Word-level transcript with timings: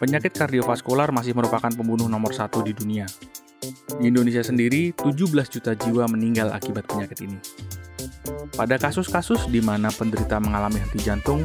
Penyakit 0.00 0.32
kardiovaskular 0.32 1.12
masih 1.12 1.36
merupakan 1.36 1.68
pembunuh 1.68 2.08
nomor 2.08 2.32
satu 2.32 2.64
di 2.64 2.72
dunia. 2.72 3.04
Di 4.00 4.08
Indonesia 4.08 4.40
sendiri, 4.40 4.96
17 4.96 5.52
juta 5.52 5.76
jiwa 5.76 6.08
meninggal 6.08 6.56
akibat 6.56 6.88
penyakit 6.88 7.20
ini. 7.20 7.36
Pada 8.56 8.80
kasus-kasus 8.80 9.52
di 9.52 9.60
mana 9.60 9.92
penderita 9.92 10.40
mengalami 10.40 10.80
henti 10.80 11.04
jantung, 11.04 11.44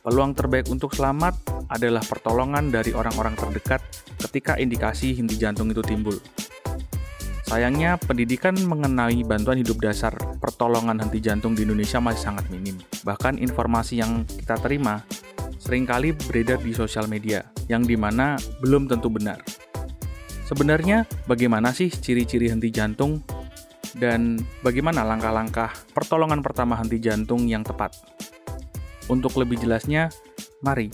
peluang 0.00 0.32
terbaik 0.32 0.64
untuk 0.72 0.96
selamat 0.96 1.36
adalah 1.68 2.00
pertolongan 2.00 2.72
dari 2.72 2.96
orang-orang 2.96 3.36
terdekat 3.36 3.84
ketika 4.24 4.56
indikasi 4.56 5.12
henti 5.12 5.36
jantung 5.36 5.68
itu 5.68 5.84
timbul. 5.84 6.16
Sayangnya, 7.44 8.00
pendidikan 8.00 8.56
mengenai 8.56 9.20
bantuan 9.20 9.60
hidup 9.60 9.84
dasar 9.84 10.16
pertolongan 10.44 11.00
henti 11.00 11.24
jantung 11.24 11.56
di 11.56 11.64
Indonesia 11.64 12.04
masih 12.04 12.28
sangat 12.28 12.44
minim. 12.52 12.76
Bahkan 13.00 13.40
informasi 13.40 14.04
yang 14.04 14.28
kita 14.28 14.60
terima 14.60 15.00
sering 15.56 15.88
kali 15.88 16.12
beredar 16.12 16.60
di 16.60 16.76
sosial 16.76 17.08
media, 17.08 17.48
yang 17.72 17.80
di 17.80 17.96
mana 17.96 18.36
belum 18.60 18.84
tentu 18.84 19.08
benar. 19.08 19.40
Sebenarnya, 20.44 21.08
bagaimana 21.24 21.72
sih 21.72 21.88
ciri-ciri 21.88 22.52
henti 22.52 22.68
jantung 22.68 23.24
dan 23.96 24.36
bagaimana 24.60 25.00
langkah-langkah 25.00 25.72
pertolongan 25.96 26.44
pertama 26.44 26.76
henti 26.76 27.00
jantung 27.00 27.48
yang 27.48 27.64
tepat? 27.64 27.96
Untuk 29.08 29.40
lebih 29.40 29.56
jelasnya, 29.56 30.12
mari 30.60 30.92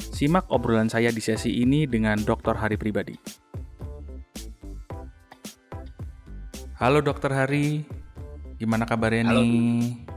simak 0.00 0.48
obrolan 0.48 0.88
saya 0.88 1.12
di 1.12 1.20
sesi 1.20 1.60
ini 1.60 1.84
dengan 1.84 2.16
Dr. 2.24 2.56
Hari 2.56 2.80
Pribadi. 2.80 3.44
Halo 6.80 7.04
Dokter 7.04 7.32
Hari, 7.32 7.95
gimana 8.56 8.88
kabarnya 8.88 9.28
Halo. 9.28 9.44
nih? 9.44 10.08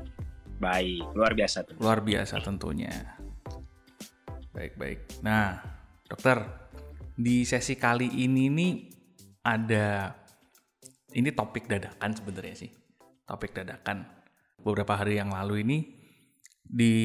Baik, 0.60 1.04
luar 1.16 1.32
biasa 1.36 1.58
tuh. 1.68 1.76
Luar 1.80 2.00
biasa 2.04 2.40
tentunya. 2.44 2.92
Baik-baik. 4.52 5.24
Nah, 5.24 5.60
dokter, 6.08 6.44
di 7.16 7.44
sesi 7.44 7.76
kali 7.80 8.08
ini 8.24 8.52
nih 8.52 8.74
ada 9.44 10.16
ini 11.16 11.32
topik 11.32 11.68
dadakan 11.68 12.12
sebenarnya 12.16 12.56
sih. 12.68 12.72
Topik 13.24 13.56
dadakan. 13.56 14.08
Beberapa 14.60 15.00
hari 15.00 15.16
yang 15.20 15.32
lalu 15.32 15.64
ini 15.64 15.78
di 16.60 16.96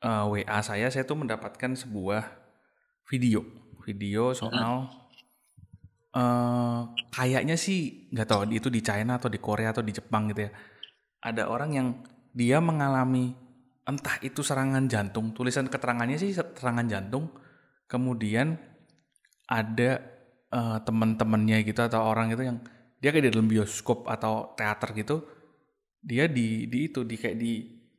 eh, 0.00 0.24
WA 0.32 0.58
saya 0.64 0.88
saya 0.88 1.04
tuh 1.04 1.20
mendapatkan 1.20 1.76
sebuah 1.76 2.24
video, 3.04 3.44
video 3.84 4.32
soal 4.32 5.05
eh 6.16 6.80
kayaknya 7.12 7.56
sih 7.60 8.08
nggak 8.08 8.28
tahu 8.28 8.40
itu 8.56 8.72
di 8.72 8.80
China 8.80 9.20
atau 9.20 9.28
di 9.28 9.36
Korea 9.36 9.76
atau 9.76 9.84
di 9.84 9.92
Jepang 9.92 10.32
gitu 10.32 10.48
ya. 10.48 10.50
Ada 11.20 11.52
orang 11.52 11.70
yang 11.76 11.88
dia 12.32 12.60
mengalami 12.60 13.36
entah 13.86 14.16
itu 14.24 14.40
serangan 14.42 14.88
jantung, 14.90 15.30
tulisan 15.36 15.70
keterangannya 15.70 16.18
sih 16.18 16.34
serangan 16.34 16.88
jantung, 16.90 17.30
kemudian 17.86 18.58
ada 19.46 20.02
eh, 20.50 20.78
teman-temannya 20.82 21.62
gitu 21.68 21.80
atau 21.86 22.02
orang 22.02 22.34
itu 22.34 22.42
yang 22.42 22.58
dia 22.98 23.12
kayak 23.12 23.30
di 23.30 23.32
dalam 23.36 23.46
bioskop 23.46 24.08
atau 24.10 24.56
teater 24.58 24.90
gitu, 24.96 25.22
dia 26.02 26.26
di 26.26 26.66
di 26.66 26.90
itu 26.90 27.04
di 27.06 27.16
kayak 27.20 27.38
di 27.38 27.52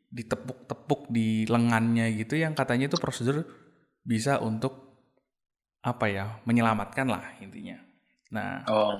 ditepuk-tepuk 0.07 1.11
di 1.11 1.43
lengannya 1.47 2.15
gitu 2.15 2.39
yang 2.39 2.55
katanya 2.55 2.87
itu 2.91 2.97
prosedur 2.99 3.43
bisa 4.07 4.39
untuk 4.39 4.87
apa 5.83 6.05
ya 6.11 6.25
menyelamatkan 6.43 7.07
lah 7.07 7.23
intinya. 7.39 7.86
Nah, 8.33 8.67
Oh, 8.67 8.99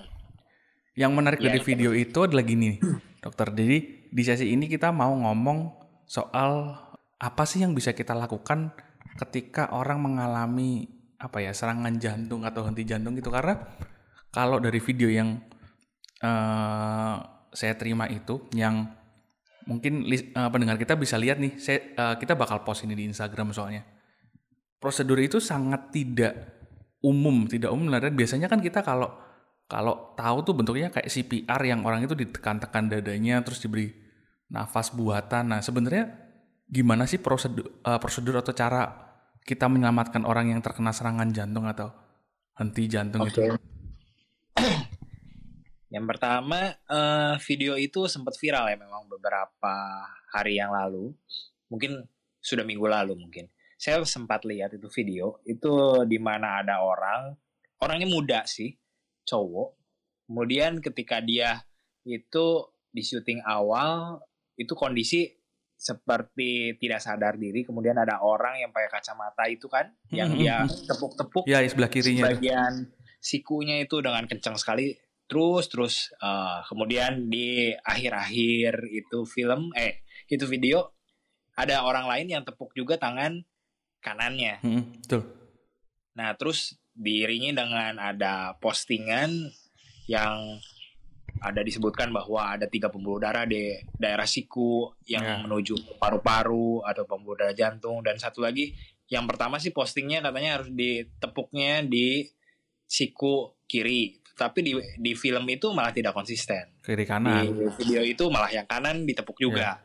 yang 0.97 1.14
menarik 1.14 1.38
Iya, 1.44 1.52
dari 1.53 1.59
iya. 1.61 1.67
video 1.67 1.92
itu 1.94 2.20
adalah 2.23 2.44
gini, 2.44 2.80
dokter. 3.23 3.53
Jadi 3.53 4.08
di 4.08 4.22
sesi 4.23 4.50
ini 4.50 4.66
kita 4.72 4.89
mau 4.89 5.11
ngomong 5.14 5.78
soal 6.08 6.73
apa 7.17 7.44
sih 7.44 7.61
yang 7.61 7.75
bisa 7.75 7.92
kita 7.92 8.16
lakukan 8.16 8.72
ketika 9.17 9.73
orang 9.73 10.00
mengalami 10.00 10.87
apa 11.17 11.42
ya 11.42 11.52
serangan 11.52 11.98
jantung 11.98 12.45
atau 12.48 12.66
henti 12.66 12.86
jantung 12.87 13.14
gitu. 13.17 13.30
Karena 13.30 13.58
kalau 14.33 14.58
dari 14.58 14.82
video 14.82 15.10
yang 15.11 15.37
eh, 16.23 17.16
saya 17.54 17.73
terima 17.77 18.10
itu, 18.10 18.48
yang 18.58 18.89
mungkin 19.70 20.08
eh, 20.10 20.23
pendengar 20.49 20.82
kita 20.82 20.98
bisa 20.98 21.17
lihat 21.20 21.37
nih, 21.37 21.61
saya, 21.61 21.80
eh, 21.93 22.16
kita 22.17 22.33
bakal 22.33 22.66
post 22.66 22.86
ini 22.86 22.98
di 22.98 23.05
Instagram 23.10 23.54
soalnya. 23.54 23.83
Prosedur 24.77 25.17
itu 25.17 25.42
sangat 25.42 25.89
tidak 25.89 26.56
umum, 27.03 27.45
tidak 27.45 27.73
umum. 27.73 27.93
Dan 27.93 28.13
biasanya 28.17 28.47
kan 28.49 28.61
kita 28.61 28.81
kalau 28.81 29.09
kalau 29.67 30.15
tahu 30.15 30.47
tuh 30.47 30.55
bentuknya 30.55 30.87
kayak 30.87 31.11
CPR 31.11 31.61
yang 31.67 31.83
orang 31.83 32.08
itu 32.08 32.15
ditekan-tekan 32.15 32.87
dadanya 32.87 33.43
terus 33.43 33.59
diberi 33.59 33.91
nafas 34.47 34.95
buatan. 34.95 35.52
Nah, 35.52 35.59
sebenarnya 35.59 36.07
gimana 36.67 37.03
sih 37.03 37.19
prosedur 37.19 37.83
eh, 37.83 37.99
prosedur 37.99 38.39
atau 38.39 38.55
cara 38.55 39.07
kita 39.47 39.67
menyelamatkan 39.71 40.27
orang 40.27 40.52
yang 40.52 40.59
terkena 40.59 40.91
serangan 40.91 41.31
jantung 41.31 41.67
atau 41.67 41.91
henti 42.59 42.87
jantung 42.87 43.27
itu? 43.27 43.55
oke. 43.55 43.59
Yang 45.87 46.05
pertama, 46.15 46.75
eh, 46.75 47.36
video 47.47 47.80
itu 47.80 48.11
sempat 48.11 48.36
viral 48.36 48.67
ya 48.67 48.75
memang 48.75 49.07
beberapa 49.07 49.75
hari 50.36 50.59
yang 50.59 50.75
lalu. 50.75 51.15
Mungkin 51.71 52.03
sudah 52.43 52.67
minggu 52.67 52.83
lalu 52.83 53.15
mungkin. 53.15 53.47
Saya 53.77 54.02
sempat 54.04 54.42
lihat 54.43 54.73
itu 54.73 54.89
video, 54.89 55.38
itu 55.45 56.04
di 56.10 56.17
mana 56.17 56.65
ada 56.65 56.82
orang, 56.82 57.38
orangnya 57.77 58.10
muda 58.10 58.39
sih, 58.49 58.73
cowok. 59.23 59.77
Kemudian 60.27 60.82
ketika 60.82 61.21
dia 61.21 61.61
itu 62.04 62.66
di 62.89 63.05
syuting 63.05 63.45
awal, 63.45 64.17
itu 64.58 64.73
kondisi 64.73 65.30
seperti 65.77 66.73
tidak 66.82 67.05
sadar 67.05 67.37
diri. 67.37 67.61
Kemudian 67.61 68.02
ada 68.02 68.17
orang 68.26 68.58
yang 68.58 68.73
pakai 68.73 68.89
kacamata 68.89 69.45
itu 69.45 69.70
kan, 69.70 69.93
yang 70.10 70.33
Hmm, 70.33 70.42
dia 70.42 70.58
hmm, 70.66 70.73
hmm. 70.73 70.86
tepuk-tepuk 70.89 71.43
Ya, 71.45 71.61
di 71.61 71.70
sebelah 71.70 71.92
kirinya 71.93 72.33
bagian 72.33 72.98
sikunya 73.27 73.82
itu 73.82 73.99
dengan 73.99 74.23
kencang 74.30 74.55
sekali 74.55 74.95
terus 75.27 75.67
terus 75.67 75.95
eh, 76.23 76.60
kemudian 76.71 77.27
di 77.27 77.76
akhir-akhir 77.76 78.87
itu 78.87 79.27
film 79.27 79.76
eh 79.76 80.08
itu 80.32 80.48
video 80.48 80.95
ada 81.60 81.83
orang 81.83 82.08
lain 82.08 82.27
yang 82.32 82.43
tepuk 82.48 82.71
juga 82.71 82.95
tangan 82.95 83.43
kanannya 84.07 84.53
Hmm, 84.59 84.83
betul. 84.97 85.21
nah 86.13 86.31
terus 86.33 86.75
diiringi 86.91 87.51
dengan 87.51 87.95
ada 87.95 88.55
postingan 88.57 89.29
yang 90.07 90.57
ada 91.37 91.61
disebutkan 91.61 92.09
bahwa 92.09 92.49
ada 92.49 92.65
tiga 92.65 92.87
pembuluh 92.87 93.19
darah 93.19 93.45
di 93.45 93.69
daerah 93.93 94.25
siku 94.25 94.89
yang 95.05 95.21
Ya. 95.21 95.35
menuju 95.39 95.99
paru-paru 96.01 96.81
atau 96.81 97.05
pembuluh 97.05 97.37
darah 97.37 97.53
jantung 97.53 98.01
dan 98.01 98.17
satu 98.17 98.41
lagi 98.41 98.73
yang 99.07 99.23
pertama 99.23 99.55
sih 99.55 99.69
postingnya 99.69 100.19
katanya 100.19 100.57
harus 100.57 100.69
ditepuknya 100.69 101.85
di 101.85 102.25
siku 102.83 103.53
kiri 103.63 104.17
tapi 104.33 104.61
di 104.61 104.71
di 104.97 105.11
film 105.13 105.45
itu 105.45 105.69
malah 105.69 105.91
tidak 105.91 106.11
konsisten 106.11 106.73
Kiri 106.79 107.01
di 107.01 107.05
kanan. 107.05 107.45
video 107.73 108.01
itu 108.01 108.23
malah 108.27 108.49
yang 108.49 108.65
kanan 108.65 109.03
ditepuk 109.03 109.37
juga 109.37 109.77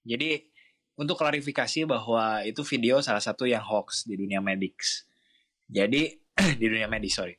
jadi 0.00 0.49
untuk 1.00 1.16
klarifikasi 1.16 1.88
bahwa 1.88 2.44
itu 2.44 2.60
video 2.68 3.00
salah 3.00 3.24
satu 3.24 3.48
yang 3.48 3.64
hoax 3.64 4.04
di 4.04 4.20
dunia 4.20 4.44
medics. 4.44 5.08
Jadi 5.64 6.12
di 6.60 6.66
dunia 6.68 6.92
medis 6.92 7.16
sorry. 7.16 7.32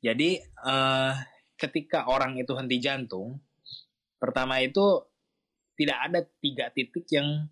Jadi 0.00 0.40
eh, 0.40 1.12
ketika 1.60 2.08
orang 2.08 2.40
itu 2.40 2.56
henti 2.56 2.80
jantung 2.80 3.36
pertama 4.16 4.56
itu 4.64 5.04
tidak 5.76 5.98
ada 6.00 6.20
tiga 6.40 6.72
titik 6.72 7.04
yang 7.12 7.44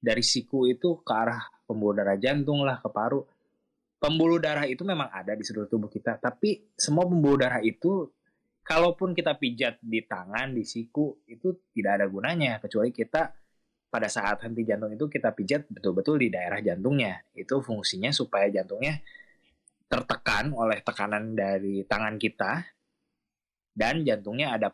dari 0.00 0.24
siku 0.24 0.64
itu 0.64 1.04
ke 1.04 1.12
arah 1.12 1.44
pembuluh 1.68 2.00
darah 2.00 2.16
jantung 2.16 2.64
lah 2.64 2.80
ke 2.80 2.88
paru. 2.88 3.20
Pembuluh 4.00 4.40
darah 4.40 4.64
itu 4.64 4.82
memang 4.82 5.12
ada 5.12 5.36
di 5.36 5.44
seluruh 5.44 5.68
tubuh 5.68 5.92
kita 5.92 6.16
tapi 6.16 6.72
semua 6.72 7.04
pembuluh 7.04 7.36
darah 7.36 7.60
itu 7.60 8.08
kalaupun 8.64 9.12
kita 9.12 9.36
pijat 9.36 9.76
di 9.84 10.00
tangan 10.08 10.56
di 10.56 10.64
siku 10.64 11.20
itu 11.28 11.68
tidak 11.76 12.00
ada 12.00 12.06
gunanya 12.08 12.56
kecuali 12.58 12.88
kita 12.88 13.41
pada 13.92 14.08
saat 14.08 14.40
henti 14.40 14.64
jantung 14.64 14.88
itu 14.88 15.04
kita 15.04 15.36
pijat 15.36 15.68
betul-betul 15.68 16.16
di 16.16 16.32
daerah 16.32 16.64
jantungnya 16.64 17.20
itu 17.36 17.60
fungsinya 17.60 18.08
supaya 18.08 18.48
jantungnya 18.48 19.04
tertekan 19.84 20.48
oleh 20.56 20.80
tekanan 20.80 21.36
dari 21.36 21.84
tangan 21.84 22.16
kita 22.16 22.64
dan 23.76 24.00
jantungnya 24.00 24.56
ada 24.56 24.68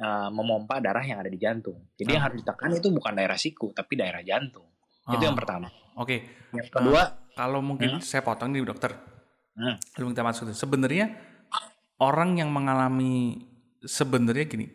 eh, 0.00 0.30
memompa 0.30 0.78
darah 0.78 1.02
yang 1.02 1.18
ada 1.18 1.28
di 1.28 1.36
jantung 1.36 1.90
jadi 1.98 2.14
yang 2.14 2.22
Ah. 2.22 2.26
harus 2.30 2.38
ditekan 2.40 2.70
itu 2.72 2.88
bukan 2.88 3.12
daerah 3.12 3.34
siku 3.36 3.74
tapi 3.74 3.98
daerah 3.98 4.22
jantung 4.22 4.70
itu 5.10 5.18
Ah, 5.18 5.26
yang 5.26 5.34
pertama 5.34 5.66
Oke, 5.98 6.22
yang 6.54 6.70
kedua 6.70 7.02
kalau 7.34 7.60
mungkin 7.60 7.98
Hmm. 7.98 8.00
saya 8.00 8.24
potong 8.24 8.54
nih 8.54 8.64
dokter. 8.64 8.94
Hmm. 9.52 9.76
Kita 9.92 10.24
masuk 10.24 10.48
itu, 10.48 10.56
sebenarnya 10.56 11.12
orang 12.00 12.40
yang 12.40 12.48
mengalami 12.48 13.44
sebenarnya 13.84 14.48
gini, 14.48 14.66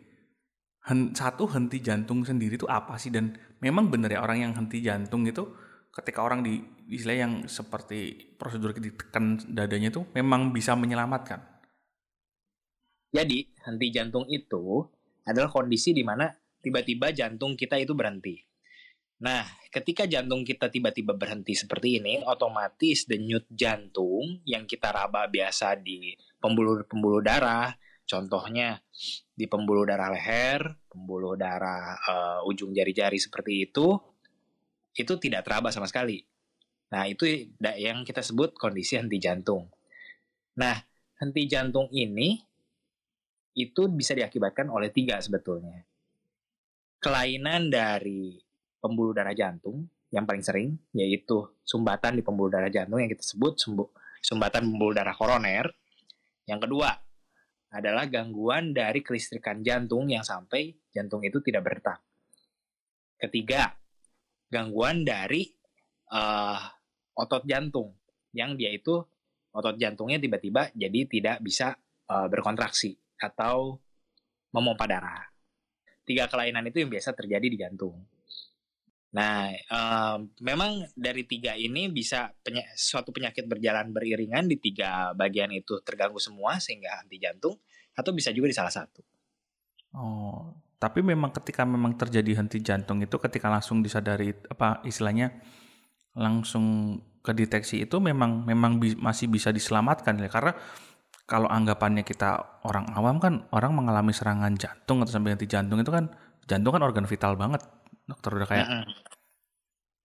hen- 0.85 1.13
satu 1.13 1.49
henti 1.49 1.81
jantung 1.81 2.21
sendiri 2.21 2.57
itu 2.57 2.69
apa 2.69 2.97
sih 3.01 3.09
dan 3.09 3.33
memang 3.61 3.89
benar 3.89 4.13
ya 4.13 4.21
orang 4.21 4.45
yang 4.45 4.53
henti 4.53 4.81
jantung 4.85 5.25
itu 5.25 5.43
ketika 5.95 6.21
orang 6.21 6.43
di 6.43 6.59
istilah 6.91 7.17
yang 7.17 7.33
seperti 7.47 8.33
prosedur 8.35 8.75
ditekan 8.75 9.39
dadanya 9.47 9.89
itu 9.89 10.03
memang 10.13 10.51
bisa 10.51 10.75
menyelamatkan. 10.75 11.41
Jadi, 13.15 13.47
henti 13.63 13.87
jantung 13.95 14.27
itu 14.27 14.83
adalah 15.23 15.47
kondisi 15.47 15.95
di 15.95 16.03
mana 16.03 16.27
tiba-tiba 16.59 17.15
jantung 17.15 17.55
kita 17.55 17.79
itu 17.79 17.95
berhenti. 17.95 18.43
Nah, 19.23 19.47
ketika 19.71 20.03
jantung 20.03 20.43
kita 20.43 20.67
tiba-tiba 20.67 21.15
berhenti 21.15 21.55
seperti 21.55 22.03
ini, 22.03 22.19
otomatis 22.27 23.07
denyut 23.07 23.47
jantung 23.47 24.43
yang 24.43 24.67
kita 24.67 24.91
raba 24.91 25.31
biasa 25.31 25.79
di 25.79 26.11
pembuluh-pembuluh 26.43 27.23
darah, 27.23 27.71
contohnya 28.05 28.79
di 29.35 29.49
pembuluh 29.49 29.83
darah 29.83 30.13
leher, 30.13 30.61
pembuluh 30.87 31.35
darah 31.35 31.97
uh, 31.99 32.47
ujung 32.47 32.71
jari-jari 32.71 33.19
seperti 33.19 33.67
itu, 33.67 33.97
itu 34.95 35.13
tidak 35.19 35.43
teraba 35.43 35.73
sama 35.73 35.89
sekali. 35.89 36.23
Nah, 36.93 37.09
itu 37.09 37.25
yang 37.59 38.05
kita 38.07 38.21
sebut 38.21 38.55
kondisi 38.55 38.95
henti 38.95 39.19
jantung. 39.19 39.67
Nah, 40.55 40.77
henti 41.19 41.43
jantung 41.49 41.91
ini 41.91 42.39
itu 43.55 43.87
bisa 43.91 44.15
diakibatkan 44.15 44.71
oleh 44.71 44.93
tiga 44.93 45.19
sebetulnya. 45.19 45.83
Kelainan 47.01 47.67
dari 47.67 48.39
pembuluh 48.79 49.11
darah 49.11 49.35
jantung 49.35 49.87
yang 50.13 50.23
paling 50.23 50.45
sering 50.45 50.79
yaitu 50.95 51.43
sumbatan 51.65 52.15
di 52.15 52.23
pembuluh 52.23 52.53
darah 52.53 52.71
jantung 52.71 53.03
yang 53.03 53.11
kita 53.11 53.25
sebut 53.25 53.59
sumbatan 54.23 54.63
pembuluh 54.71 54.95
darah 54.95 55.17
koroner. 55.17 55.67
Yang 56.45 56.69
kedua 56.69 57.04
adalah 57.75 58.07
gangguan 58.07 58.71
dari 58.71 59.03
kelistrikan 59.03 59.59
jantung 59.59 60.07
yang 60.07 60.23
sampai 60.23 60.71
jantung 60.95 61.19
itu 61.27 61.43
tidak 61.43 61.67
berdetak. 61.67 61.99
Ketiga, 63.19 63.75
gangguan 64.47 65.03
dari 65.03 65.43
uh, 66.15 66.59
otot 67.19 67.43
jantung 67.43 67.91
yang 68.31 68.55
dia 68.55 68.71
itu 68.71 69.03
otot 69.51 69.75
jantungnya 69.75 70.19
tiba-tiba 70.23 70.71
jadi 70.71 70.99
tidak 71.07 71.37
bisa 71.43 71.75
uh, 72.07 72.27
berkontraksi 72.31 72.95
atau 73.19 73.79
memompa 74.55 74.87
darah. 74.87 75.27
Tiga 76.07 76.31
kelainan 76.31 76.63
itu 76.71 76.79
yang 76.79 76.91
biasa 76.91 77.11
terjadi 77.11 77.47
di 77.51 77.57
jantung. 77.59 77.99
Nah, 79.15 79.47
um, 79.71 80.27
memang 80.43 80.91
dari 80.91 81.23
tiga 81.23 81.55
ini 81.55 81.87
bisa 81.87 82.35
peny 82.35 82.75
suatu 82.75 83.15
penyakit 83.15 83.47
berjalan 83.47 83.95
beriringan 83.95 84.43
di 84.51 84.59
tiga 84.59 85.15
bagian 85.15 85.55
itu 85.55 85.79
terganggu 85.87 86.19
semua 86.19 86.59
sehingga 86.59 86.99
henti 86.99 87.15
jantung 87.15 87.55
atau 87.95 88.11
bisa 88.11 88.35
juga 88.35 88.51
di 88.51 88.55
salah 88.59 88.75
satu. 88.75 88.99
Oh, 89.95 90.51
tapi 90.75 90.99
memang 90.99 91.31
ketika 91.31 91.63
memang 91.63 91.95
terjadi 91.95 92.43
henti 92.43 92.59
jantung 92.59 92.99
itu 92.99 93.15
ketika 93.15 93.47
langsung 93.47 93.79
disadari 93.79 94.35
apa 94.51 94.83
istilahnya 94.83 95.31
langsung 96.19 96.99
kedeteksi 97.23 97.87
itu 97.87 98.03
memang 98.03 98.43
memang 98.43 98.83
bi 98.83 98.99
masih 98.99 99.31
bisa 99.31 99.55
diselamatkan 99.55 100.19
ya 100.19 100.27
karena 100.27 100.51
kalau 101.23 101.47
anggapannya 101.47 102.03
kita 102.03 102.59
orang 102.67 102.91
awam 102.91 103.17
kan 103.23 103.47
orang 103.55 103.71
mengalami 103.71 104.11
serangan 104.11 104.59
jantung 104.59 104.99
atau 104.99 105.15
sampai 105.15 105.39
henti 105.39 105.47
jantung 105.47 105.79
itu 105.79 105.89
kan 105.89 106.11
jantung 106.45 106.75
kan 106.75 106.83
organ 106.83 107.07
vital 107.07 107.39
banget 107.39 107.63
dokter 108.05 108.31
udah 108.37 108.47
kayak 108.47 108.67
mm 108.67 108.75
-hmm. 108.81 108.93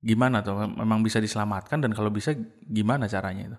gimana 0.00 0.40
tuh 0.40 0.64
memang 0.64 1.04
bisa 1.04 1.20
diselamatkan 1.20 1.84
dan 1.84 1.92
kalau 1.92 2.08
bisa 2.08 2.32
gimana 2.64 3.04
caranya 3.06 3.54
itu 3.54 3.58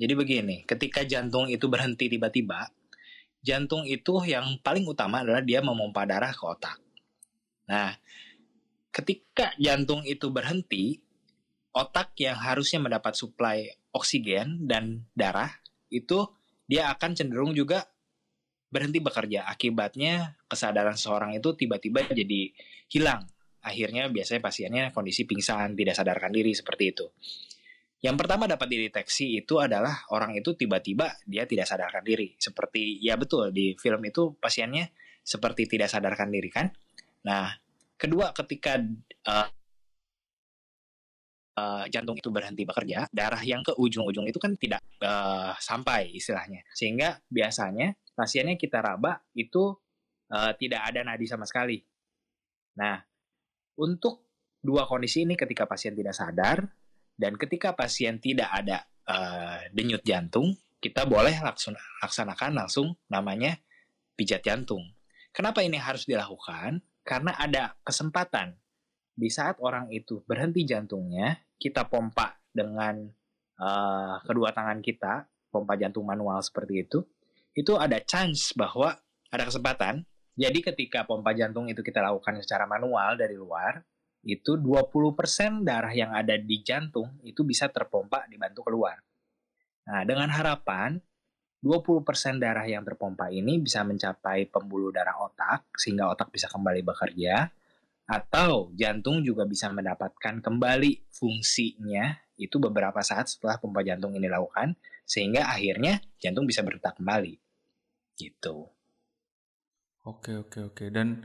jadi 0.00 0.12
begini 0.16 0.64
ketika 0.64 1.04
jantung 1.04 1.46
itu 1.52 1.68
berhenti 1.68 2.08
tiba-tiba 2.08 2.72
jantung 3.44 3.84
itu 3.84 4.24
yang 4.24 4.58
paling 4.64 4.88
utama 4.88 5.20
adalah 5.20 5.44
dia 5.44 5.60
memompa 5.60 6.08
darah 6.08 6.32
ke 6.32 6.44
otak 6.44 6.80
nah 7.68 7.92
ketika 8.88 9.52
jantung 9.60 10.00
itu 10.08 10.32
berhenti 10.32 11.04
otak 11.74 12.14
yang 12.22 12.38
harusnya 12.38 12.78
mendapat 12.78 13.18
suplai 13.18 13.66
oksigen 13.90 14.64
dan 14.64 15.04
darah 15.12 15.50
itu 15.90 16.24
dia 16.64 16.88
akan 16.94 17.12
cenderung 17.12 17.52
juga 17.52 17.84
berhenti 18.74 18.98
bekerja. 18.98 19.46
Akibatnya 19.46 20.38
kesadaran 20.50 20.98
seseorang 20.98 21.38
itu 21.38 21.54
tiba-tiba 21.54 22.02
jadi 22.10 22.50
hilang 22.90 23.26
akhirnya 23.64 24.12
biasanya 24.12 24.44
pasiennya 24.44 24.84
kondisi 24.92 25.24
pingsan, 25.24 25.72
tidak 25.72 25.96
sadarkan 25.96 26.30
diri 26.30 26.52
seperti 26.52 26.84
itu. 26.92 27.06
Yang 28.04 28.16
pertama 28.20 28.44
dapat 28.44 28.68
dideteksi 28.68 29.40
itu 29.40 29.56
adalah 29.56 30.04
orang 30.12 30.36
itu 30.36 30.52
tiba-tiba 30.52 31.16
dia 31.24 31.48
tidak 31.48 31.64
sadarkan 31.64 32.04
diri. 32.04 32.36
Seperti 32.36 33.00
ya 33.00 33.16
betul 33.16 33.48
di 33.48 33.72
film 33.80 34.04
itu 34.04 34.36
pasiennya 34.36 34.92
seperti 35.24 35.64
tidak 35.64 35.88
sadarkan 35.88 36.28
diri 36.28 36.52
kan. 36.52 36.68
Nah, 37.24 37.48
kedua 37.96 38.36
ketika 38.36 38.76
uh, 39.24 39.48
uh, 41.56 41.84
jantung 41.88 42.20
itu 42.20 42.28
berhenti 42.28 42.68
bekerja, 42.68 43.08
darah 43.08 43.40
yang 43.40 43.64
ke 43.64 43.72
ujung-ujung 43.72 44.28
itu 44.28 44.36
kan 44.36 44.52
tidak 44.60 44.84
uh, 45.00 45.56
sampai 45.56 46.12
istilahnya. 46.12 46.60
Sehingga 46.76 47.24
biasanya 47.32 47.96
pasiennya 48.12 48.60
kita 48.60 48.84
raba 48.84 49.24
itu 49.32 49.72
uh, 50.28 50.52
tidak 50.60 50.92
ada 50.92 51.00
nadi 51.08 51.24
sama 51.24 51.48
sekali. 51.48 51.80
Nah, 52.76 53.00
untuk 53.78 54.26
dua 54.64 54.88
kondisi 54.88 55.26
ini 55.26 55.36
ketika 55.36 55.68
pasien 55.68 55.92
tidak 55.92 56.16
sadar 56.16 56.64
dan 57.14 57.36
ketika 57.38 57.76
pasien 57.76 58.18
tidak 58.18 58.50
ada 58.50 58.82
uh, 59.06 59.60
denyut 59.70 60.02
jantung, 60.02 60.56
kita 60.82 61.06
boleh 61.06 61.38
langsung 61.40 61.76
laksanakan 62.02 62.52
langsung 62.64 62.96
namanya 63.08 63.56
pijat 64.18 64.42
jantung. 64.42 64.82
Kenapa 65.34 65.62
ini 65.62 65.78
harus 65.78 66.06
dilakukan? 66.06 66.82
Karena 67.04 67.36
ada 67.36 67.76
kesempatan 67.84 68.56
di 69.14 69.30
saat 69.30 69.62
orang 69.62 69.90
itu 69.94 70.26
berhenti 70.26 70.66
jantungnya, 70.66 71.38
kita 71.54 71.86
pompa 71.86 72.34
dengan 72.50 73.06
uh, 73.62 74.16
kedua 74.26 74.50
tangan 74.50 74.82
kita, 74.82 75.26
pompa 75.54 75.78
jantung 75.78 76.02
manual 76.02 76.42
seperti 76.42 76.82
itu, 76.82 76.98
itu 77.54 77.78
ada 77.78 78.02
chance 78.02 78.50
bahwa 78.58 78.98
ada 79.30 79.44
kesempatan 79.46 80.02
jadi 80.34 80.58
ketika 80.72 81.06
pompa 81.06 81.30
jantung 81.30 81.70
itu 81.70 81.78
kita 81.80 82.02
lakukan 82.02 82.42
secara 82.42 82.66
manual 82.66 83.14
dari 83.14 83.38
luar, 83.38 83.78
itu 84.24 84.56
20% 84.58 85.62
darah 85.62 85.92
yang 85.94 86.10
ada 86.10 86.34
di 86.34 86.64
jantung 86.64 87.20
itu 87.22 87.44
bisa 87.46 87.70
terpompa 87.70 88.26
dibantu 88.26 88.66
keluar. 88.66 88.98
Nah, 89.84 90.02
dengan 90.02 90.32
harapan 90.32 90.96
20% 91.60 92.40
darah 92.40 92.64
yang 92.66 92.84
terpompa 92.84 93.32
ini 93.32 93.60
bisa 93.60 93.84
mencapai 93.84 94.48
pembuluh 94.52 94.92
darah 94.92 95.16
otak 95.22 95.72
sehingga 95.76 96.08
otak 96.12 96.28
bisa 96.32 96.48
kembali 96.48 96.84
bekerja 96.84 97.48
atau 98.04 98.68
jantung 98.76 99.24
juga 99.24 99.48
bisa 99.48 99.72
mendapatkan 99.72 100.44
kembali 100.44 101.08
fungsinya 101.08 102.36
itu 102.36 102.60
beberapa 102.60 103.00
saat 103.00 103.32
setelah 103.32 103.56
pompa 103.56 103.80
jantung 103.80 104.12
ini 104.12 104.28
dilakukan 104.28 104.76
sehingga 105.08 105.48
akhirnya 105.48 106.04
jantung 106.20 106.44
bisa 106.44 106.60
berdetak 106.60 107.00
kembali. 107.00 107.40
Gitu. 108.18 108.73
Oke 110.04 110.36
oke 110.36 110.72
oke 110.72 110.84
dan 110.92 111.24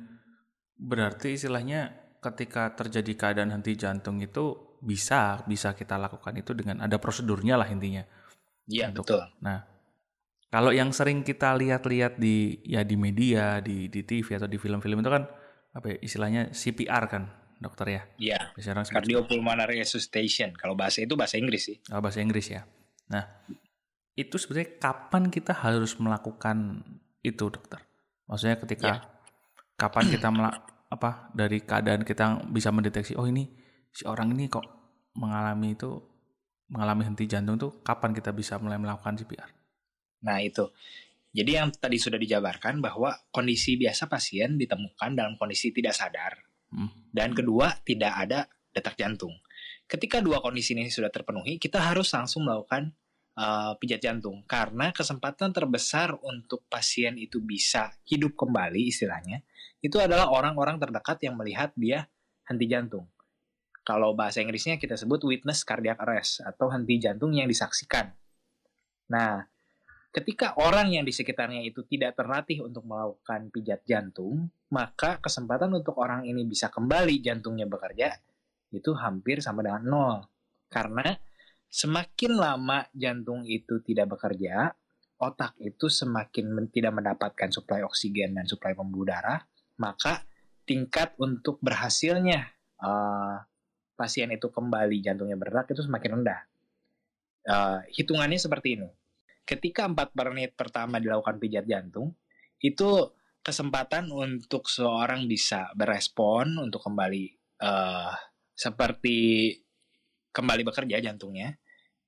berarti 0.80 1.36
istilahnya 1.36 1.92
ketika 2.24 2.72
terjadi 2.80 3.12
keadaan 3.16 3.52
henti 3.52 3.76
jantung 3.76 4.24
itu 4.24 4.76
bisa 4.80 5.44
bisa 5.44 5.76
kita 5.76 6.00
lakukan 6.00 6.32
itu 6.40 6.56
dengan 6.56 6.80
ada 6.80 6.96
prosedurnya 6.96 7.60
lah 7.60 7.68
intinya. 7.68 8.08
Iya 8.72 8.96
betul. 8.96 9.20
Nah 9.44 9.68
kalau 10.48 10.72
yang 10.72 10.96
sering 10.96 11.28
kita 11.28 11.52
lihat-lihat 11.60 12.16
di 12.16 12.64
ya 12.64 12.88
di 12.88 12.96
media 12.96 13.60
di 13.60 13.92
di 13.92 14.02
TV 14.08 14.40
atau 14.40 14.48
di 14.48 14.56
film-film 14.56 15.04
itu 15.04 15.12
kan 15.12 15.28
apa 15.76 15.86
ya, 15.92 15.98
istilahnya 16.00 16.42
CPR 16.56 17.04
kan 17.12 17.24
dokter 17.60 18.00
ya? 18.00 18.02
Iya. 18.16 18.40
Cardiopulmonary 18.88 19.84
resuscitation. 19.84 20.56
Kalau 20.56 20.80
bahasa 20.80 21.04
itu 21.04 21.20
bahasa 21.20 21.36
Inggris 21.36 21.68
sih. 21.68 21.78
Oh, 21.92 22.00
bahasa 22.00 22.24
Inggris 22.24 22.48
ya. 22.48 22.64
Nah 23.12 23.28
itu 24.16 24.40
sebenarnya 24.40 24.80
kapan 24.80 25.28
kita 25.28 25.52
harus 25.52 26.00
melakukan 26.00 26.88
itu 27.20 27.52
dokter? 27.52 27.89
Maksudnya 28.30 28.58
ketika 28.62 28.92
yeah. 29.02 29.76
kapan 29.76 30.06
kita 30.14 30.28
melak 30.36 30.62
apa 30.90 31.34
dari 31.34 31.62
keadaan 31.62 32.02
kita 32.02 32.50
bisa 32.50 32.74
mendeteksi 32.74 33.14
oh 33.14 33.30
ini 33.30 33.46
si 33.94 34.10
orang 34.10 34.34
ini 34.34 34.50
kok 34.50 34.66
mengalami 35.18 35.78
itu 35.78 36.02
mengalami 36.70 37.10
henti 37.10 37.26
jantung 37.26 37.58
tuh 37.58 37.82
kapan 37.82 38.14
kita 38.14 38.30
bisa 38.30 38.62
mulai 38.62 38.78
melakukan 38.78 39.18
CPR? 39.18 39.50
Nah 40.26 40.38
itu. 40.40 40.70
Jadi 41.30 41.52
yang 41.62 41.70
tadi 41.70 42.02
sudah 42.02 42.18
dijabarkan 42.18 42.82
bahwa 42.82 43.14
kondisi 43.30 43.78
biasa 43.78 44.10
pasien 44.10 44.58
ditemukan 44.58 45.14
dalam 45.14 45.38
kondisi 45.38 45.70
tidak 45.70 45.94
sadar. 45.94 46.34
Hmm. 46.74 46.90
Dan 47.10 47.38
kedua, 47.38 47.70
tidak 47.86 48.14
ada 48.18 48.50
detak 48.74 48.98
jantung. 48.98 49.34
Ketika 49.86 50.22
dua 50.22 50.42
kondisi 50.42 50.74
ini 50.74 50.90
sudah 50.90 51.14
terpenuhi, 51.14 51.62
kita 51.62 51.82
harus 51.82 52.10
langsung 52.14 52.46
melakukan 52.46 52.94
uh, 53.38 53.78
pijat 53.78 54.02
jantung 54.02 54.42
karena 54.48 54.90
kesempatan 54.96 55.54
terbesar 55.54 56.16
untuk 56.24 56.66
pasien 56.72 57.20
itu 57.20 57.44
bisa 57.44 57.94
hidup 58.08 58.34
kembali 58.34 58.90
istilahnya 58.90 59.44
itu 59.80 59.96
adalah 60.00 60.28
orang-orang 60.32 60.80
terdekat 60.80 61.24
yang 61.24 61.40
melihat 61.40 61.72
dia 61.76 62.08
henti 62.50 62.68
jantung. 62.68 63.08
Kalau 63.86 64.14
bahasa 64.14 64.44
Inggrisnya 64.44 64.76
kita 64.76 65.00
sebut 65.00 65.24
witness 65.26 65.64
cardiac 65.64 65.98
arrest 66.04 66.44
atau 66.44 66.70
henti 66.70 67.00
jantung 67.00 67.34
yang 67.34 67.48
disaksikan. 67.48 68.12
Nah, 69.10 69.42
ketika 70.14 70.54
orang 70.62 70.94
yang 70.94 71.08
di 71.08 71.14
sekitarnya 71.16 71.66
itu 71.66 71.82
tidak 71.88 72.20
terlatih 72.20 72.62
untuk 72.62 72.86
melakukan 72.86 73.50
pijat 73.50 73.82
jantung, 73.88 74.52
maka 74.70 75.18
kesempatan 75.24 75.74
untuk 75.74 75.98
orang 75.98 76.28
ini 76.28 76.46
bisa 76.46 76.70
kembali 76.70 77.18
jantungnya 77.24 77.66
bekerja 77.66 78.14
itu 78.70 78.94
hampir 78.94 79.42
sama 79.42 79.66
dengan 79.66 79.82
nol. 79.82 80.18
Karena 80.70 81.10
semakin 81.70 82.34
lama 82.36 82.90
jantung 82.98 83.46
itu 83.46 83.80
tidak 83.86 84.18
bekerja, 84.18 84.74
otak 85.22 85.54
itu 85.62 85.88
semakin 85.88 86.70
tidak 86.74 86.94
mendapatkan 86.98 87.50
suplai 87.54 87.86
oksigen 87.86 88.34
dan 88.34 88.50
suplai 88.50 88.74
pembuluh 88.74 89.14
darah, 89.14 89.40
maka 89.78 90.26
tingkat 90.66 91.14
untuk 91.22 91.62
berhasilnya 91.62 92.50
uh, 92.82 93.38
pasien 93.94 94.34
itu 94.34 94.50
kembali 94.50 95.02
jantungnya 95.02 95.38
berdetak 95.38 95.78
itu 95.78 95.86
semakin 95.86 96.22
rendah. 96.22 96.42
Uh, 97.46 97.80
hitungannya 97.94 98.38
seperti 98.38 98.78
ini. 98.78 98.90
Ketika 99.46 99.90
4 99.90 100.14
menit 100.30 100.54
pertama 100.54 101.02
dilakukan 101.02 101.42
pijat 101.42 101.66
jantung, 101.66 102.14
itu 102.62 103.10
kesempatan 103.42 104.14
untuk 104.14 104.70
seorang 104.70 105.26
bisa 105.26 105.74
berespon 105.74 106.60
untuk 106.62 106.86
kembali 106.86 107.58
uh, 107.64 108.14
seperti 108.54 109.18
kembali 110.30 110.64
bekerja 110.68 111.02
jantungnya 111.02 111.58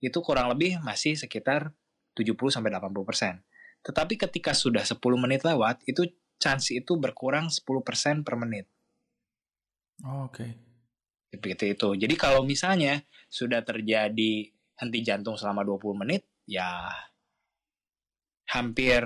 itu 0.01 0.17
kurang 0.25 0.49
lebih 0.49 0.81
masih 0.81 1.13
sekitar 1.13 1.73
70 2.17 2.35
sampai 2.49 2.73
80 2.73 3.05
persen. 3.05 3.33
Tetapi 3.81 4.17
ketika 4.17 4.51
sudah 4.53 4.81
10 4.81 4.97
menit 5.17 5.45
lewat, 5.45 5.85
itu 5.85 6.09
chance 6.41 6.73
itu 6.73 6.97
berkurang 6.97 7.49
10 7.49 7.61
persen 7.85 8.25
per 8.25 8.35
menit. 8.37 8.65
Oh, 10.05 10.25
Oke. 10.29 10.41
Okay. 10.41 10.51
Seperti 11.31 11.65
itu. 11.77 11.89
Jadi 11.95 12.15
kalau 12.19 12.43
misalnya 12.43 12.99
sudah 13.31 13.63
terjadi 13.63 14.51
henti 14.51 14.99
jantung 15.05 15.39
selama 15.39 15.63
20 15.63 16.01
menit, 16.03 16.27
ya 16.43 16.91
hampir 18.51 19.05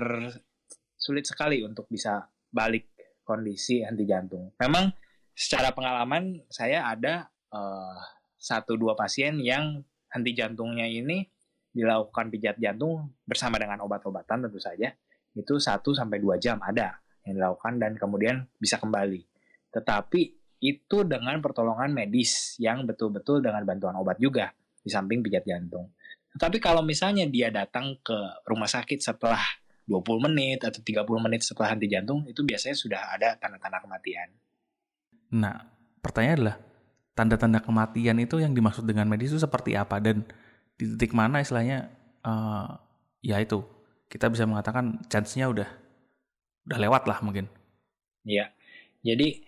sulit 0.98 1.22
sekali 1.22 1.62
untuk 1.62 1.86
bisa 1.86 2.26
balik 2.50 2.90
kondisi 3.22 3.84
henti 3.84 4.02
jantung. 4.08 4.50
Memang 4.58 4.90
secara 5.30 5.70
pengalaman 5.70 6.42
saya 6.50 6.90
ada 6.90 7.30
uh, 7.54 8.15
satu 8.46 8.78
dua 8.78 8.94
pasien 8.94 9.42
yang 9.42 9.82
henti 10.14 10.38
jantungnya 10.38 10.86
ini 10.86 11.26
dilakukan 11.74 12.30
pijat 12.30 12.56
jantung 12.62 13.10
bersama 13.26 13.58
dengan 13.58 13.82
obat-obatan 13.82 14.46
tentu 14.46 14.62
saja 14.62 14.94
itu 15.36 15.60
1 15.60 15.84
sampai 15.84 16.16
2 16.16 16.40
jam 16.40 16.56
ada 16.64 16.96
yang 17.28 17.36
dilakukan 17.36 17.76
dan 17.76 17.92
kemudian 18.00 18.48
bisa 18.56 18.80
kembali. 18.80 19.20
Tetapi 19.68 20.20
itu 20.64 20.98
dengan 21.04 21.36
pertolongan 21.44 21.92
medis 21.92 22.56
yang 22.56 22.88
betul-betul 22.88 23.44
dengan 23.44 23.60
bantuan 23.68 23.92
obat 24.00 24.16
juga 24.16 24.48
di 24.80 24.88
samping 24.88 25.20
pijat 25.20 25.44
jantung. 25.44 25.92
Tetapi 26.32 26.56
kalau 26.56 26.80
misalnya 26.80 27.28
dia 27.28 27.52
datang 27.52 28.00
ke 28.00 28.16
rumah 28.48 28.70
sakit 28.70 28.96
setelah 29.04 29.40
20 29.84 30.26
menit 30.32 30.64
atau 30.64 30.80
30 30.80 31.04
menit 31.20 31.44
setelah 31.44 31.76
henti 31.76 31.92
jantung 31.92 32.24
itu 32.24 32.40
biasanya 32.40 32.76
sudah 32.78 33.00
ada 33.12 33.36
tanda-tanda 33.36 33.84
kematian. 33.84 34.32
Nah, 35.36 35.60
pertanyaan 36.00 36.36
adalah 36.40 36.56
tanda-tanda 37.16 37.64
kematian 37.64 38.20
itu 38.20 38.36
yang 38.38 38.52
dimaksud 38.52 38.84
dengan 38.84 39.08
medis 39.08 39.32
itu 39.32 39.40
seperti 39.40 39.72
apa 39.72 39.96
dan 39.98 40.28
di 40.76 40.84
titik 40.94 41.16
mana 41.16 41.40
istilahnya 41.40 41.88
uh, 42.20 42.76
ya 43.24 43.40
itu 43.40 43.64
kita 44.12 44.28
bisa 44.28 44.44
mengatakan 44.44 45.00
chance-nya 45.08 45.48
udah 45.48 45.66
udah 46.68 46.78
lewat 46.78 47.08
lah 47.08 47.18
mungkin. 47.24 47.48
Iya. 48.26 48.52
Jadi 49.00 49.42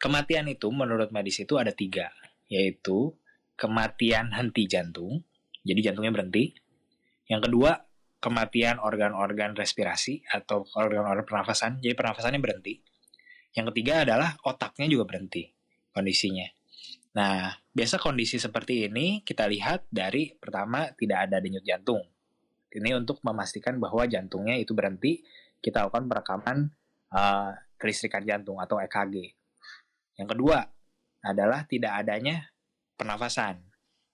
kematian 0.00 0.48
itu 0.50 0.68
menurut 0.72 1.12
medis 1.14 1.38
itu 1.38 1.54
ada 1.60 1.70
tiga, 1.70 2.10
yaitu 2.48 3.14
kematian 3.54 4.32
henti 4.32 4.64
jantung, 4.66 5.22
jadi 5.62 5.92
jantungnya 5.92 6.10
berhenti. 6.10 6.56
Yang 7.28 7.48
kedua, 7.48 7.70
kematian 8.18 8.80
organ-organ 8.80 9.54
respirasi 9.54 10.24
atau 10.26 10.66
organ-organ 10.74 11.22
pernafasan, 11.28 11.78
jadi 11.78 11.94
pernafasannya 11.94 12.40
berhenti. 12.40 12.80
Yang 13.52 13.76
ketiga 13.76 14.08
adalah 14.08 14.34
otaknya 14.42 14.88
juga 14.88 15.04
berhenti 15.04 15.52
kondisinya. 15.92 16.48
Nah, 17.12 17.52
biasa 17.76 18.00
kondisi 18.00 18.40
seperti 18.40 18.88
ini 18.88 19.20
kita 19.20 19.44
lihat 19.44 19.84
dari 19.92 20.32
pertama 20.32 20.88
tidak 20.96 21.28
ada 21.28 21.44
denyut 21.44 21.64
jantung. 21.64 22.00
Ini 22.72 22.96
untuk 22.96 23.20
memastikan 23.20 23.76
bahwa 23.76 24.08
jantungnya 24.08 24.56
itu 24.56 24.72
berhenti, 24.72 25.20
kita 25.60 25.84
lakukan 25.84 26.08
perekaman 26.08 26.72
uh, 27.12 27.52
kelistrikan 27.76 28.24
jantung 28.24 28.56
atau 28.64 28.80
EKG. 28.80 29.36
Yang 30.16 30.28
kedua 30.32 30.64
adalah 31.20 31.68
tidak 31.68 31.92
adanya 32.00 32.48
pernafasan. 32.96 33.60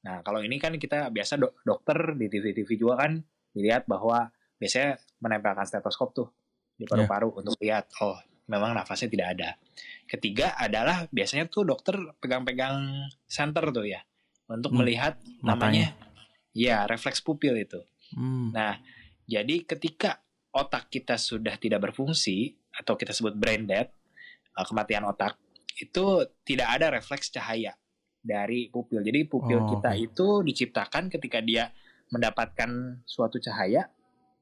Nah, 0.02 0.26
kalau 0.26 0.43
ini 0.43 0.59
kan 0.59 0.75
kita 0.75 1.11
biasa 1.14 1.38
dok 1.38 1.62
dokter 1.62 2.19
di 2.19 2.26
TV-TV 2.26 2.71
juga 2.75 3.07
kan 3.07 3.23
dilihat 3.55 3.87
bahwa 3.87 4.26
biasanya 4.59 4.99
menempelkan 5.23 5.67
stetoskop 5.67 6.11
tuh 6.14 6.28
di 6.75 6.87
paru-paru 6.87 7.31
yeah. 7.31 7.38
untuk 7.38 7.55
lihat, 7.62 7.85
oh 8.02 8.19
memang 8.50 8.75
nafasnya 8.75 9.07
tidak 9.07 9.28
ada. 9.38 9.49
Ketiga 10.08 10.56
adalah 10.56 11.06
biasanya 11.12 11.47
tuh 11.50 11.68
dokter 11.68 11.97
pegang-pegang 12.18 13.08
center 13.28 13.70
tuh 13.70 13.87
ya 13.87 14.00
untuk 14.49 14.73
hmm. 14.73 14.78
melihat 14.80 15.14
namanya 15.44 15.92
ya 16.56 16.88
refleks 16.88 17.20
pupil 17.20 17.54
itu. 17.56 17.80
Hmm. 18.16 18.50
Nah, 18.52 18.80
jadi 19.28 19.68
ketika 19.68 20.20
otak 20.52 20.88
kita 20.88 21.20
sudah 21.20 21.61
tidak 21.61 21.90
berfungsi 21.90 22.56
atau 22.73 22.97
kita 22.97 23.12
sebut 23.12 23.37
brain 23.37 23.68
dead, 23.68 23.92
uh, 24.56 24.64
kematian 24.64 25.04
otak, 25.04 25.37
itu 25.76 26.25
tidak 26.42 26.68
ada 26.80 26.94
refleks 26.94 27.28
cahaya 27.28 27.76
dari 28.18 28.73
pupil. 28.73 29.04
Jadi 29.04 29.28
pupil 29.28 29.61
oh, 29.61 29.68
kita 29.76 29.92
okay. 29.92 30.08
itu 30.08 30.26
diciptakan 30.40 31.12
ketika 31.12 31.44
dia 31.44 31.68
mendapatkan 32.08 33.04
suatu 33.04 33.37
cahaya 33.37 33.85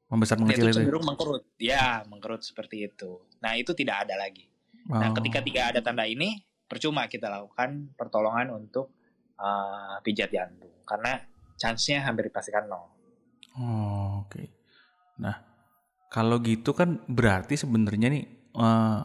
membesar 0.07 0.39
mengecil 0.39 0.71
itu 0.71 0.79
cenderung 0.79 1.03
mengkerut 1.03 1.45
ya 1.59 2.07
mengkerut 2.07 2.43
seperti 2.43 2.87
itu 2.87 3.27
nah 3.43 3.59
itu 3.59 3.75
tidak 3.75 4.07
ada 4.07 4.15
lagi 4.15 4.47
oh. 4.91 4.99
nah 4.99 5.11
ketika 5.15 5.43
tidak 5.43 5.65
ada 5.75 5.81
tanda 5.83 6.05
ini 6.07 6.43
percuma 6.67 7.07
kita 7.07 7.31
lakukan 7.31 7.95
pertolongan 7.95 8.51
untuk 8.55 8.95
uh, 9.39 9.99
pijat 10.03 10.31
jantung 10.33 10.73
karena 10.87 11.23
chance-nya 11.57 12.03
hampir 12.03 12.29
dipastikan 12.29 12.67
nol 12.67 12.87
oh, 13.59 14.27
oke 14.27 14.31
okay. 14.31 14.47
nah 15.23 15.43
kalau 16.11 16.39
gitu 16.43 16.73
kan 16.73 17.03
berarti 17.11 17.59
sebenarnya 17.59 18.09
nih 18.09 18.25
uh, 18.57 19.01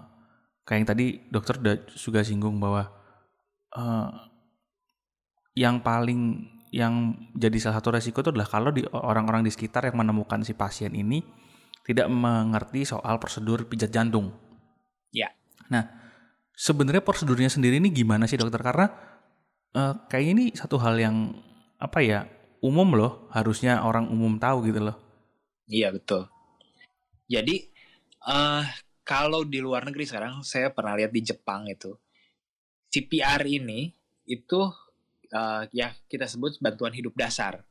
kayak 0.65 0.77
yang 0.77 0.87
tadi 0.87 1.05
dokter 1.27 1.59
udah 1.59 1.75
juga 1.97 2.21
singgung 2.23 2.61
bahwa 2.61 2.87
uh, 3.75 4.09
yang 5.57 5.83
paling 5.83 6.47
yang 6.71 7.27
jadi 7.35 7.57
salah 7.59 7.83
satu 7.83 7.99
resiko 7.99 8.23
itu 8.23 8.31
adalah 8.31 8.47
kalau 8.47 8.71
di 8.71 8.87
orang-orang 8.95 9.43
di 9.43 9.51
sekitar 9.51 9.91
yang 9.91 9.99
menemukan 9.99 10.39
si 10.47 10.55
pasien 10.55 10.95
ini 10.95 11.19
tidak 11.83 12.07
mengerti 12.07 12.87
soal 12.87 13.19
prosedur 13.19 13.67
pijat 13.67 13.91
jantung. 13.91 14.31
Ya. 15.11 15.35
Nah, 15.71 15.83
sebenarnya 16.51 17.01
prosedurnya 17.01 17.47
sendiri 17.47 17.79
ini 17.79 17.89
gimana 17.89 18.27
sih 18.27 18.35
dokter? 18.35 18.59
Karena 18.59 18.91
uh, 19.73 19.93
kayak 20.11 20.27
ini 20.27 20.43
satu 20.51 20.75
hal 20.77 20.99
yang 20.99 21.31
apa 21.79 22.03
ya 22.03 22.27
umum 22.61 22.93
loh, 22.93 23.31
harusnya 23.31 23.81
orang 23.81 24.11
umum 24.11 24.37
tahu 24.37 24.67
gitu 24.67 24.91
loh. 24.91 24.97
Iya 25.71 25.95
betul. 25.95 26.27
Jadi 27.31 27.71
uh, 28.27 28.67
kalau 29.07 29.47
di 29.47 29.63
luar 29.63 29.87
negeri 29.87 30.03
sekarang 30.05 30.43
saya 30.43 30.69
pernah 30.69 30.93
lihat 30.99 31.15
di 31.15 31.23
Jepang 31.23 31.65
itu 31.71 31.95
CPR 32.91 33.41
ini 33.47 33.89
itu 34.27 34.61
uh, 35.31 35.63
ya 35.71 35.95
kita 36.05 36.27
sebut 36.27 36.59
bantuan 36.59 36.93
hidup 36.93 37.15
dasar 37.15 37.63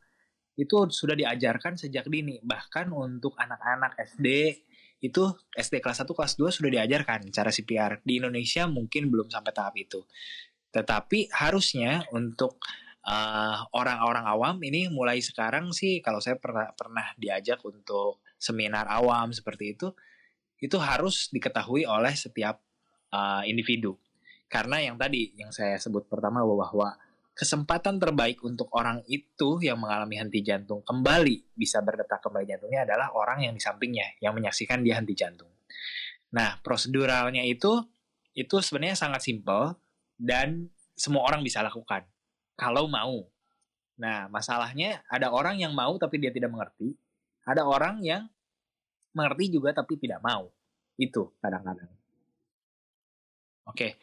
itu 0.59 0.77
sudah 0.93 1.17
diajarkan 1.17 1.79
sejak 1.79 2.05
dini 2.11 2.41
bahkan 2.45 2.91
untuk 2.93 3.33
anak-anak 3.39 3.97
SD 4.01 4.59
itu 5.01 5.33
SD 5.57 5.81
kelas 5.81 6.05
1 6.05 6.13
kelas 6.13 6.37
2 6.37 6.57
sudah 6.61 6.71
diajarkan 6.81 7.33
cara 7.33 7.49
CPR 7.49 8.05
di 8.05 8.21
Indonesia 8.21 8.69
mungkin 8.69 9.09
belum 9.09 9.33
sampai 9.33 9.53
tahap 9.57 9.75
itu. 9.81 10.05
Tetapi 10.71 11.33
harusnya 11.33 12.05
untuk 12.13 12.61
eh, 13.05 13.57
orang-orang 13.75 14.25
uh, 14.29 14.33
awam 14.37 14.57
ini 14.61 14.93
mulai 14.93 15.25
sekarang 15.25 15.73
sih 15.73 16.05
kalau 16.05 16.21
saya 16.21 16.37
pernah 16.37 16.69
pernah 16.77 17.17
diajak 17.17 17.65
untuk 17.65 18.21
seminar 18.37 18.87
awam 18.93 19.33
seperti 19.33 19.73
itu 19.77 19.89
itu 20.61 20.77
harus 20.77 21.33
diketahui 21.33 21.89
oleh 21.89 22.13
setiap 22.13 22.61
uh, 23.17 23.43
individu. 23.49 23.97
Karena 24.53 24.85
yang 24.85 25.01
tadi 25.01 25.33
yang 25.41 25.49
saya 25.49 25.81
sebut 25.81 26.05
pertama 26.13 26.45
bahwa 26.45 26.93
kesempatan 27.35 27.97
terbaik 27.97 28.43
untuk 28.45 28.69
orang 28.77 29.01
itu 29.09 29.63
yang 29.65 29.81
mengalami 29.81 30.21
henti 30.21 30.45
jantung 30.45 30.85
kembali 30.85 31.57
bisa 31.57 31.81
berdetak 31.81 32.21
kembali 32.21 32.45
jantungnya 32.45 32.85
adalah 32.85 33.15
orang 33.17 33.47
yang 33.49 33.53
di 33.57 33.63
sampingnya 33.63 34.21
yang 34.21 34.37
menyaksikan 34.37 34.85
dia 34.85 34.99
henti 35.01 35.17
jantung. 35.17 35.49
Nah, 36.31 36.59
proseduralnya 36.63 37.43
itu 37.47 37.81
itu 38.35 38.57
sebenarnya 38.63 38.95
sangat 38.95 39.27
simpel 39.27 39.75
dan 40.15 40.71
semua 40.95 41.27
orang 41.27 41.43
bisa 41.43 41.65
lakukan 41.65 42.07
kalau 42.55 42.87
mau. 42.87 43.25
Nah, 44.01 44.29
masalahnya 44.29 45.01
ada 45.09 45.33
orang 45.33 45.57
yang 45.61 45.73
mau 45.73 45.97
tapi 45.97 46.21
dia 46.21 46.33
tidak 46.33 46.53
mengerti, 46.53 46.93
ada 47.45 47.65
orang 47.65 48.05
yang 48.05 48.29
mengerti 49.17 49.57
juga 49.57 49.75
tapi 49.75 49.97
tidak 49.97 50.21
mau. 50.21 50.49
Itu 51.01 51.33
kadang-kadang. 51.41 51.89
Oke. 53.69 53.97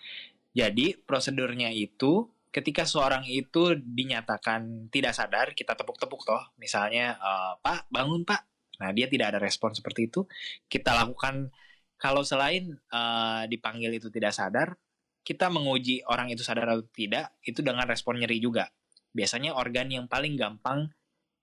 Jadi, 0.58 0.98
prosedurnya 0.98 1.70
itu 1.70 2.26
ketika 2.58 2.90
seorang 2.90 3.22
itu 3.30 3.78
dinyatakan 3.78 4.90
tidak 4.90 5.14
sadar, 5.14 5.54
kita 5.54 5.78
tepuk-tepuk 5.78 6.26
toh, 6.26 6.42
misalnya 6.58 7.14
uh, 7.22 7.54
Pak 7.62 7.86
bangun 7.94 8.26
Pak, 8.26 8.42
nah 8.82 8.90
dia 8.90 9.06
tidak 9.06 9.38
ada 9.38 9.40
respon 9.40 9.78
seperti 9.78 10.10
itu, 10.10 10.26
kita 10.66 10.98
lakukan 10.98 11.54
kalau 12.02 12.26
selain 12.26 12.74
uh, 12.90 13.46
dipanggil 13.46 13.94
itu 13.94 14.10
tidak 14.10 14.34
sadar, 14.34 14.74
kita 15.22 15.54
menguji 15.54 16.02
orang 16.10 16.34
itu 16.34 16.42
sadar 16.42 16.66
atau 16.74 16.82
tidak 16.90 17.38
itu 17.46 17.62
dengan 17.62 17.86
respon 17.86 18.18
nyeri 18.18 18.42
juga. 18.42 18.74
Biasanya 19.14 19.54
organ 19.54 19.94
yang 19.94 20.10
paling 20.10 20.34
gampang 20.34 20.90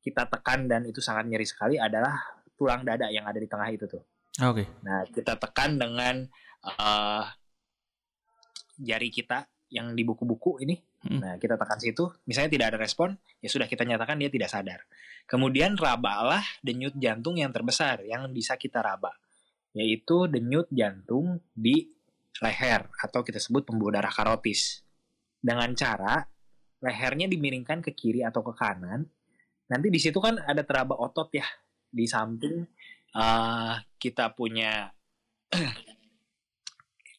kita 0.03 0.27
tekan 0.27 0.67
dan 0.67 0.83
itu 0.83 0.99
sangat 0.99 1.31
nyeri 1.31 1.47
sekali 1.47 1.79
adalah 1.79 2.19
tulang 2.59 2.83
dada 2.83 3.07
yang 3.11 3.23
ada 3.23 3.39
di 3.39 3.47
tengah 3.47 3.71
itu 3.71 3.87
tuh. 3.87 4.03
Oke. 4.43 4.63
Okay. 4.63 4.67
Nah 4.83 5.07
kita 5.07 5.39
tekan 5.39 5.79
dengan 5.79 6.27
uh, 6.67 7.23
jari 8.83 9.15
kita 9.15 9.47
yang 9.71 9.95
di 9.95 10.03
buku-buku 10.03 10.63
ini. 10.63 10.79
Hmm. 11.05 11.21
Nah, 11.21 11.35
kita 11.37 11.61
tekan 11.61 11.77
situ, 11.77 12.09
misalnya 12.25 12.51
tidak 12.51 12.67
ada 12.73 12.79
respon, 12.81 13.13
ya 13.45 13.53
sudah 13.53 13.69
kita 13.69 13.85
nyatakan 13.85 14.17
dia 14.17 14.33
tidak 14.33 14.49
sadar. 14.49 14.81
Kemudian 15.29 15.77
rabalah 15.77 16.41
denyut 16.65 16.97
jantung 16.97 17.37
yang 17.37 17.53
terbesar 17.53 18.01
yang 18.09 18.33
bisa 18.33 18.57
kita 18.57 18.81
raba, 18.81 19.13
yaitu 19.77 20.25
denyut 20.33 20.65
jantung 20.73 21.45
di 21.53 21.93
leher 22.41 22.89
atau 23.05 23.21
kita 23.21 23.37
sebut 23.37 23.69
pembuluh 23.69 24.01
darah 24.01 24.11
karotis. 24.11 24.81
Dengan 25.45 25.77
cara 25.77 26.25
lehernya 26.81 27.29
dimiringkan 27.29 27.85
ke 27.85 27.93
kiri 27.93 28.25
atau 28.25 28.41
ke 28.41 28.53
kanan. 28.57 29.05
Nanti 29.69 29.89
di 29.93 30.01
situ 30.01 30.21
kan 30.21 30.41
ada 30.41 30.65
teraba 30.65 30.97
otot 30.97 31.29
ya 31.33 31.45
di 31.89 32.05
samping 32.09 32.65
uh, 33.17 33.77
kita 33.97 34.33
punya 34.37 34.93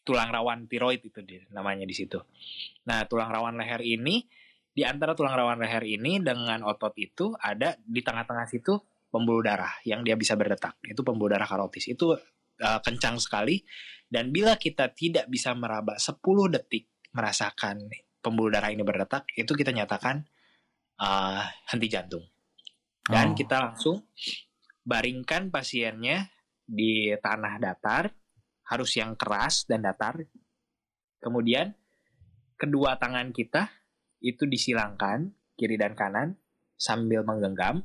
tulang 0.05 0.29
rawan 0.29 0.69
tiroid 0.69 1.01
itu 1.01 1.19
di, 1.25 1.41
namanya 1.50 1.83
di 1.83 1.95
situ. 1.97 2.21
Nah, 2.85 3.03
tulang 3.09 3.33
rawan 3.33 3.57
leher 3.57 3.81
ini 3.81 4.21
di 4.75 4.85
antara 4.85 5.17
tulang 5.17 5.33
rawan 5.33 5.57
leher 5.57 5.81
ini 5.83 6.21
dengan 6.21 6.62
otot 6.62 6.93
itu 7.01 7.33
ada 7.35 7.74
di 7.81 8.05
tengah-tengah 8.05 8.45
situ 8.45 8.77
pembuluh 9.09 9.41
darah 9.41 9.74
yang 9.83 10.05
dia 10.05 10.13
bisa 10.13 10.38
berdetak. 10.38 10.77
Itu 10.85 11.01
pembuluh 11.01 11.33
darah 11.33 11.50
karotis. 11.50 11.89
Itu 11.89 12.13
uh, 12.13 12.79
kencang 12.85 13.17
sekali 13.17 13.65
dan 14.05 14.29
bila 14.29 14.55
kita 14.55 14.93
tidak 14.93 15.25
bisa 15.27 15.51
meraba 15.57 15.97
10 15.97 16.21
detik 16.53 16.88
merasakan 17.15 17.89
pembuluh 18.21 18.53
darah 18.53 18.69
ini 18.69 18.85
berdetak, 18.85 19.29
itu 19.33 19.53
kita 19.53 19.74
nyatakan 19.74 20.25
uh, 21.01 21.41
henti 21.69 21.88
jantung. 21.89 22.25
Dan 23.05 23.33
Oh. 23.33 23.35
kita 23.38 23.62
langsung 23.62 24.09
baringkan 24.81 25.53
pasiennya 25.53 26.29
di 26.65 27.13
tanah 27.21 27.62
datar, 27.62 28.09
harus 28.65 28.91
yang 28.98 29.13
keras 29.13 29.65
dan 29.65 29.86
datar. 29.86 30.17
Kemudian 31.22 31.74
kedua 32.55 32.98
tangan 32.98 33.29
kita 33.29 33.69
itu 34.22 34.45
disilangkan 34.45 35.29
kiri 35.55 35.77
dan 35.77 35.93
kanan 35.93 36.36
sambil 36.75 37.24
menggenggam. 37.24 37.81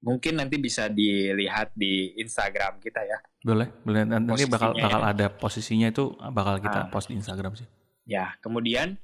Mungkin 0.00 0.40
nanti 0.40 0.56
bisa 0.56 0.88
dilihat 0.88 1.76
di 1.76 2.16
Instagram 2.16 2.80
kita 2.80 3.04
ya. 3.04 3.20
Boleh, 3.44 3.68
boleh. 3.84 4.08
Nanti 4.08 4.48
bakal 4.48 4.72
Posisinya 4.72 4.84
bakal 4.88 5.02
ya. 5.04 5.08
ada 5.12 5.26
posisinya 5.28 5.88
itu 5.92 6.04
bakal 6.32 6.54
kita 6.56 6.80
Ah. 6.80 6.88
post 6.88 7.12
di 7.12 7.20
Instagram 7.20 7.52
sih. 7.52 7.68
Ya, 8.08 8.32
kemudian 8.40 8.96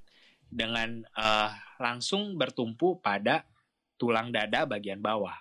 dengan 0.49 1.05
eh, 1.05 1.51
langsung 1.77 2.41
bertumpu 2.41 2.97
pada 3.05 3.45
tulang 4.01 4.33
dada 4.33 4.65
bagian 4.65 5.05
bawah. 5.05 5.37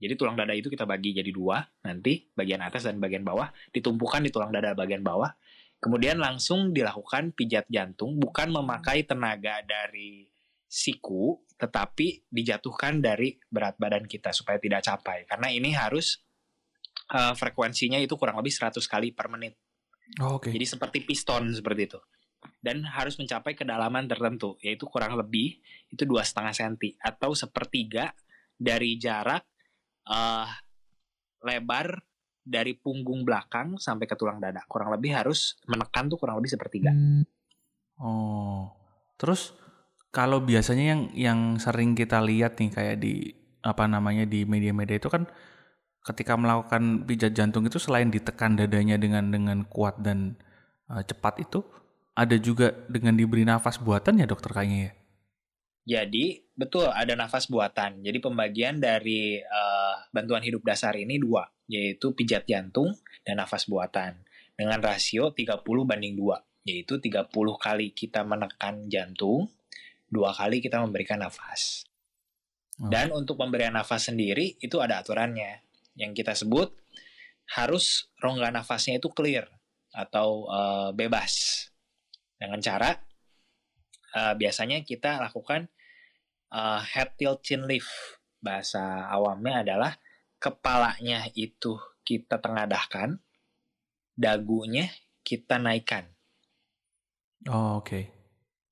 Jadi 0.00 0.16
tulang 0.16 0.32
dada 0.32 0.56
itu 0.56 0.72
kita 0.72 0.88
bagi 0.88 1.12
jadi 1.12 1.28
dua, 1.28 1.60
nanti 1.84 2.24
bagian 2.32 2.64
atas 2.64 2.88
dan 2.88 2.96
bagian 2.96 3.20
bawah 3.20 3.52
ditumpukan 3.68 4.24
di 4.24 4.32
tulang 4.32 4.48
dada 4.48 4.72
bagian 4.72 5.04
bawah. 5.04 5.28
Kemudian 5.80 6.16
langsung 6.16 6.72
dilakukan 6.72 7.36
pijat 7.36 7.68
jantung, 7.68 8.16
bukan 8.16 8.52
memakai 8.52 9.04
tenaga 9.04 9.60
dari 9.64 10.28
siku, 10.64 11.40
tetapi 11.56 12.28
dijatuhkan 12.32 13.04
dari 13.04 13.36
berat 13.48 13.76
badan 13.76 14.08
kita 14.08 14.32
supaya 14.32 14.56
tidak 14.56 14.84
capai. 14.84 15.28
Karena 15.28 15.52
ini 15.52 15.76
harus 15.76 16.20
eh, 17.12 17.34
frekuensinya 17.36 18.00
itu 18.00 18.16
kurang 18.16 18.40
lebih 18.40 18.52
100 18.52 18.80
kali 18.88 19.12
per 19.12 19.28
menit. 19.28 19.56
Oh, 20.24 20.40
Oke. 20.40 20.52
Jadi 20.52 20.64
seperti 20.64 20.98
piston 21.04 21.52
seperti 21.52 21.82
itu. 21.86 22.00
Dan 22.56 22.88
harus 22.88 23.20
mencapai 23.20 23.52
kedalaman 23.52 24.08
tertentu, 24.08 24.56
yaitu 24.64 24.88
kurang 24.88 25.16
lebih 25.16 25.60
itu 25.92 26.08
dua 26.08 26.24
setengah 26.24 26.56
senti 26.56 26.96
atau 26.96 27.36
sepertiga 27.36 28.16
dari 28.56 28.96
jarak 28.96 29.49
eh, 30.10 30.46
lebar 31.46 32.02
dari 32.40 32.74
punggung 32.74 33.22
belakang 33.22 33.78
sampai 33.78 34.10
ke 34.10 34.18
tulang 34.18 34.42
dada. 34.42 34.66
Kurang 34.66 34.90
lebih 34.90 35.14
harus 35.14 35.54
menekan 35.70 36.10
tuh 36.10 36.18
kurang 36.18 36.42
lebih 36.42 36.50
sepertiga. 36.50 36.90
Oh. 38.00 38.72
Terus 39.20 39.54
kalau 40.10 40.42
biasanya 40.42 40.84
yang 40.96 41.02
yang 41.14 41.40
sering 41.62 41.94
kita 41.94 42.18
lihat 42.18 42.58
nih 42.58 42.70
kayak 42.72 42.96
di 42.98 43.30
apa 43.60 43.84
namanya 43.84 44.24
di 44.24 44.48
media-media 44.48 44.96
itu 44.96 45.12
kan 45.12 45.28
ketika 46.00 46.32
melakukan 46.34 47.04
pijat 47.04 47.36
jantung 47.36 47.68
itu 47.68 47.76
selain 47.76 48.08
ditekan 48.08 48.56
dadanya 48.56 48.96
dengan 48.96 49.28
dengan 49.28 49.68
kuat 49.68 50.00
dan 50.00 50.40
uh, 50.88 51.04
cepat 51.04 51.44
itu 51.44 51.60
ada 52.16 52.36
juga 52.40 52.72
dengan 52.88 53.14
diberi 53.14 53.44
nafas 53.44 53.76
buatan 53.78 54.24
ya 54.24 54.26
dokter 54.26 54.50
kayaknya 54.50 54.90
ya. 54.90 54.92
Jadi 55.90 56.38
betul 56.54 56.86
ada 56.86 57.18
nafas 57.18 57.50
buatan. 57.50 57.98
Jadi 57.98 58.22
pembagian 58.22 58.78
dari 58.78 59.42
eh, 59.42 59.94
bantuan 60.14 60.38
hidup 60.46 60.62
dasar 60.62 60.94
ini 60.94 61.18
dua, 61.18 61.42
yaitu 61.66 62.14
pijat 62.14 62.46
jantung 62.46 62.94
dan 63.26 63.42
nafas 63.42 63.66
buatan 63.66 64.22
dengan 64.54 64.78
rasio 64.78 65.34
30 65.34 65.66
banding 65.88 66.14
2, 66.14 66.68
yaitu 66.70 67.02
30 67.02 67.26
kali 67.58 67.90
kita 67.90 68.22
menekan 68.22 68.86
jantung, 68.86 69.50
dua 70.06 70.30
kali 70.30 70.62
kita 70.62 70.78
memberikan 70.78 71.26
nafas. 71.26 71.88
Oh. 72.78 72.86
Dan 72.86 73.10
untuk 73.10 73.34
pemberian 73.40 73.74
nafas 73.74 74.12
sendiri 74.12 74.60
itu 74.62 74.78
ada 74.78 75.02
aturannya 75.02 75.64
yang 75.98 76.14
kita 76.14 76.38
sebut 76.38 76.70
harus 77.50 78.06
rongga 78.22 78.54
nafasnya 78.54 79.02
itu 79.02 79.10
clear 79.10 79.50
atau 79.90 80.46
eh, 80.46 80.90
bebas 80.94 81.66
dengan 82.38 82.62
cara 82.62 82.94
eh, 84.14 84.34
biasanya 84.38 84.86
kita 84.86 85.18
lakukan 85.18 85.66
eh, 86.52 86.80
head 86.94 87.14
tilt 87.18 87.40
chin 87.42 87.64
lift 87.66 87.90
bahasa 88.40 89.06
awamnya 89.08 89.62
adalah 89.62 89.92
kepalanya 90.40 91.28
itu 91.36 91.76
kita 92.04 92.40
tengadahkan 92.40 93.20
dagunya 94.16 94.88
kita 95.22 95.60
naikkan 95.60 96.10
Oh, 97.48 97.80
oke. 97.80 98.04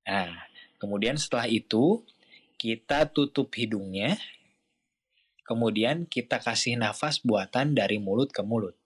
Nah, 0.05 0.29
kemudian 0.77 1.17
setelah 1.17 1.49
itu 1.49 2.05
kita 2.61 3.09
tutup 3.09 3.49
hidungnya, 3.57 4.21
kemudian 5.49 6.05
kita 6.05 6.37
kasih 6.37 6.77
nafas 6.77 7.25
buatan 7.25 7.73
dari 7.73 7.97
mulut 7.97 8.29
ke 8.29 8.45
mulut. 8.45 8.77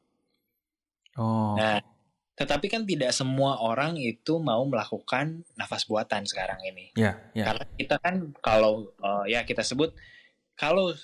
Oh. 1.18 1.58
Nah, 1.58 1.82
tetapi 2.32 2.66
kan 2.66 2.82
tidak 2.82 3.12
semua 3.12 3.60
orang 3.60 4.00
itu 4.00 4.40
mau 4.40 4.64
melakukan 4.64 5.44
nafas 5.52 5.84
buatan 5.84 6.24
sekarang 6.24 6.58
ini. 6.64 6.90
Ya, 6.96 7.20
ya. 7.36 7.44
Karena 7.52 7.64
kita 7.76 7.96
kan 8.00 8.14
kalau 8.40 8.88
eh, 8.96 9.36
ya 9.36 9.44
kita 9.44 9.60
sebut 9.60 9.92
kalau 10.56 10.96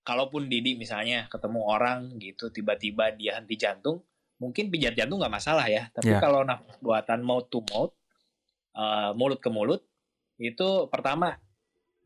kalaupun 0.00 0.48
Didi 0.48 0.78
misalnya 0.78 1.28
ketemu 1.28 1.60
orang 1.60 2.16
gitu 2.16 2.48
tiba-tiba 2.48 3.12
dia 3.12 3.36
henti 3.36 3.58
jantung, 3.60 4.00
mungkin 4.40 4.72
pijat 4.72 4.96
jantung 4.96 5.20
nggak 5.20 5.34
masalah 5.34 5.68
ya. 5.68 5.92
Tapi 5.92 6.16
Ya. 6.16 6.24
kalau 6.24 6.40
nafas 6.40 6.78
buatan 6.80 7.20
mouth 7.20 7.52
to 7.52 7.60
mouth, 7.68 7.92
eh, 8.72 9.10
mulut 9.12 9.44
ke 9.44 9.52
mulut, 9.52 9.84
itu 10.40 10.88
pertama 10.88 11.36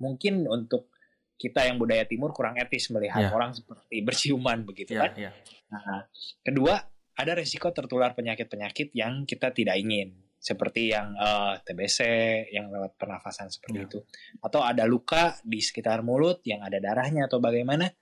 mungkin 0.03 0.49
untuk 0.51 0.91
kita 1.39 1.65
yang 1.65 1.79
budaya 1.79 2.05
timur 2.05 2.35
kurang 2.35 2.59
etis 2.59 2.91
melihat 2.91 3.25
Ya. 3.25 3.31
orang 3.31 3.55
seperti 3.55 4.03
berciuman 4.07 4.67
begitu 4.67 4.99
Ya, 4.99 5.07
kan. 5.07 5.13
ya. 5.15 5.31
Nah, 5.71 6.03
kedua, 6.43 6.83
ada 7.21 7.37
resiko 7.37 7.69
tertular 7.71 8.17
penyakit-penyakit 8.17 8.93
yang 8.97 9.29
kita 9.29 9.53
tidak 9.53 9.77
ingin, 9.77 10.17
seperti 10.41 10.91
yang 10.91 11.13
eh, 11.15 11.55
TBC, 11.63 11.99
yang 12.51 12.73
lewat 12.73 12.97
pernafasan 12.97 13.53
seperti 13.53 13.77
Ya. 13.77 13.87
itu, 13.87 13.99
atau 14.41 14.61
ada 14.65 14.89
luka 14.89 15.37
di 15.45 15.61
sekitar 15.61 16.01
mulut 16.01 16.41
yang 16.49 16.65
ada 16.65 16.81
darahnya 16.81 17.29
atau 17.29 17.39
bagaimana, 17.39 17.93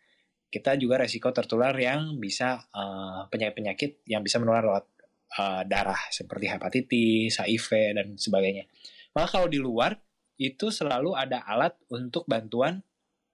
kita 0.49 0.81
juga 0.81 1.03
resiko 1.05 1.29
tertular 1.35 1.75
yang 1.77 2.17
bisa 2.17 2.63
eh, 2.71 3.21
penyakit-penyakit 3.29 4.07
yang 4.07 4.23
bisa 4.23 4.39
menular 4.39 4.63
lewat 4.65 4.87
eh, 5.29 5.63
darah, 5.69 5.99
seperti 6.09 6.47
hepatitis, 6.49 7.43
HIV 7.43 7.69
dan 7.99 8.07
sebagainya. 8.17 8.65
Maka 9.13 9.35
kalau 9.37 9.49
di 9.51 9.59
luar 9.59 9.99
itu 10.39 10.71
selalu 10.71 11.19
ada 11.19 11.43
alat 11.43 11.75
untuk 11.91 12.23
bantuan 12.31 12.81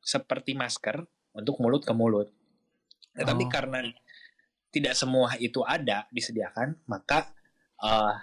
seperti 0.00 0.56
masker 0.56 1.04
untuk 1.36 1.60
mulut 1.60 1.84
ke 1.84 1.92
mulut. 1.92 2.32
Tetapi 3.12 3.44
Oh. 3.46 3.50
karena 3.52 3.84
tidak 4.74 4.98
semua 4.98 5.38
itu 5.38 5.62
ada 5.62 6.10
disediakan, 6.10 6.74
maka 6.90 7.30
eh, 7.78 8.14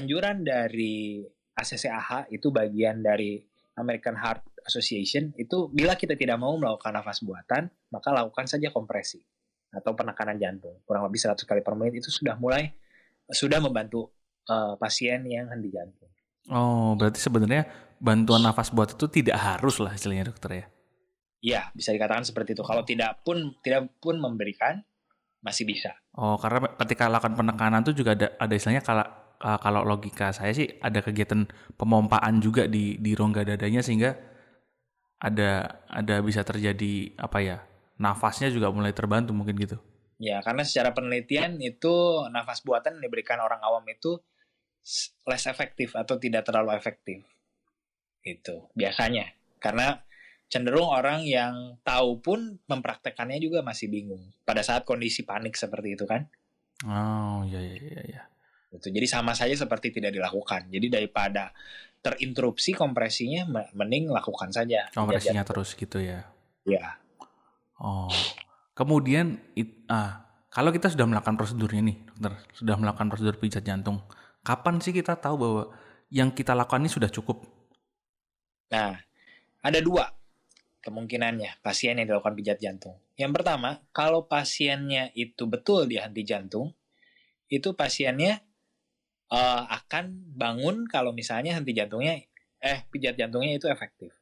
anjuran 0.00 0.40
dari 0.40 1.20
ACCAH 1.52 2.32
itu 2.32 2.48
bagian 2.48 3.04
dari 3.04 3.36
American 3.76 4.16
Heart 4.16 4.64
Association 4.64 5.36
itu 5.36 5.68
bila 5.68 5.96
kita 5.96 6.16
tidak 6.16 6.40
mau 6.40 6.56
melakukan 6.56 6.96
nafas 6.96 7.20
buatan, 7.20 7.68
maka 7.92 8.08
lakukan 8.16 8.48
saja 8.48 8.72
kompresi 8.72 9.20
atau 9.70 9.94
penekanan 9.94 10.34
jantung 10.34 10.82
kurang 10.82 11.06
lebih 11.06 11.22
100 11.22 11.46
kali 11.46 11.62
per 11.62 11.78
menit 11.78 12.02
itu 12.02 12.10
sudah 12.10 12.34
mulai 12.34 12.74
sudah 13.30 13.60
membantu 13.62 14.10
eh, 14.48 14.74
pasien 14.80 15.22
yang 15.28 15.52
henti 15.52 15.68
jantung. 15.68 16.10
Oh, 16.50 16.96
berarti 16.98 17.20
sebenarnya 17.20 17.68
bantuan 18.00 18.42
nafas 18.42 18.72
buat 18.72 18.96
itu 18.96 19.06
tidak 19.06 19.38
harus 19.38 19.76
lah 19.78 19.92
istilahnya 19.92 20.32
dokter 20.32 20.50
ya. 20.64 20.66
Iya, 21.40 21.62
bisa 21.72 21.94
dikatakan 21.96 22.24
seperti 22.24 22.52
itu. 22.52 22.64
Kalau 22.64 22.84
tidak 22.84 23.24
pun 23.24 23.56
tidak 23.64 23.88
pun 24.00 24.20
memberikan 24.20 24.84
masih 25.40 25.64
bisa. 25.64 25.96
Oh, 26.16 26.36
karena 26.36 26.72
ketika 26.76 27.08
lakukan 27.08 27.36
penekanan 27.36 27.80
tuh 27.84 27.96
juga 27.96 28.12
ada 28.12 28.28
ada 28.36 28.52
istilahnya 28.52 28.84
kalau 28.84 29.04
uh, 29.40 29.58
kalau 29.60 29.80
logika 29.88 30.32
saya 30.36 30.52
sih 30.52 30.68
ada 30.80 31.00
kegiatan 31.00 31.48
pemompaan 31.74 32.44
juga 32.44 32.68
di 32.68 33.00
di 33.00 33.16
rongga 33.16 33.44
dadanya 33.44 33.80
sehingga 33.80 34.12
ada 35.20 35.84
ada 35.88 36.24
bisa 36.24 36.44
terjadi 36.44 37.12
apa 37.20 37.38
ya 37.44 37.56
nafasnya 38.00 38.48
juga 38.48 38.72
mulai 38.72 38.96
terbantu 38.96 39.36
mungkin 39.36 39.56
gitu. 39.60 39.76
Ya, 40.20 40.44
karena 40.44 40.68
secara 40.68 40.92
penelitian 40.92 41.56
itu 41.64 42.24
nafas 42.28 42.60
buatan 42.60 43.00
yang 43.00 43.08
diberikan 43.08 43.40
orang 43.40 43.60
awam 43.64 43.84
itu 43.88 44.20
less 45.24 45.48
efektif 45.48 45.96
atau 45.96 46.20
tidak 46.20 46.44
terlalu 46.44 46.76
efektif. 46.76 47.24
Itu 48.20 48.68
biasanya. 48.76 49.32
Karena 49.60 49.96
cenderung 50.50 50.90
orang 50.90 51.22
yang 51.22 51.78
tahu 51.86 52.18
pun 52.18 52.58
mempraktekannya 52.66 53.38
juga 53.38 53.62
masih 53.62 53.86
bingung 53.86 54.20
pada 54.42 54.66
saat 54.66 54.82
kondisi 54.82 55.22
panik 55.22 55.54
seperti 55.54 55.94
itu 55.94 56.04
kan. 56.04 56.26
Oh, 56.84 57.46
iya 57.46 57.62
iya 57.62 57.76
iya 57.78 58.02
iya. 58.02 58.22
Gitu. 58.74 58.90
Jadi 58.90 59.06
sama 59.06 59.32
saja 59.32 59.54
seperti 59.54 59.94
tidak 59.94 60.10
dilakukan. 60.10 60.66
Jadi 60.68 60.90
daripada 60.90 61.54
terinterupsi 62.02 62.74
kompresinya 62.74 63.46
mending 63.72 64.10
lakukan 64.10 64.50
saja. 64.50 64.90
Kompresinya 64.90 65.46
terus 65.46 65.78
gitu 65.78 66.02
ya. 66.02 66.26
Ya. 66.66 66.98
Oh. 67.78 68.10
Kemudian 68.74 69.38
it, 69.54 69.86
ah 69.86 70.26
kalau 70.50 70.74
kita 70.74 70.90
sudah 70.90 71.06
melakukan 71.06 71.38
prosedurnya 71.38 71.82
nih, 71.84 71.96
dokter, 72.10 72.34
sudah 72.58 72.74
melakukan 72.74 73.06
prosedur 73.06 73.38
pijat 73.38 73.62
jantung, 73.62 74.02
kapan 74.42 74.82
sih 74.82 74.90
kita 74.90 75.14
tahu 75.14 75.34
bahwa 75.38 75.62
yang 76.10 76.34
kita 76.34 76.58
lakukan 76.58 76.82
ini 76.82 76.90
sudah 76.90 77.06
cukup? 77.06 77.46
Nah, 78.74 78.98
ada 79.62 79.78
dua 79.78 80.10
kemungkinannya 80.80 81.60
pasien 81.60 82.00
yang 82.00 82.08
dilakukan 82.08 82.36
pijat 82.36 82.58
jantung. 82.60 82.96
Yang 83.16 83.32
pertama, 83.40 83.84
kalau 83.92 84.24
pasiennya 84.24 85.12
itu 85.12 85.44
betul 85.44 85.84
dihenti 85.84 86.24
jantung, 86.24 86.72
itu 87.52 87.76
pasiennya 87.76 88.40
uh, 89.28 89.64
akan 89.68 90.34
bangun 90.34 90.88
kalau 90.88 91.12
misalnya 91.12 91.56
henti 91.56 91.76
jantungnya, 91.76 92.20
eh 92.60 92.78
pijat 92.88 93.16
jantungnya 93.16 93.60
itu 93.60 93.68
efektif. 93.68 94.12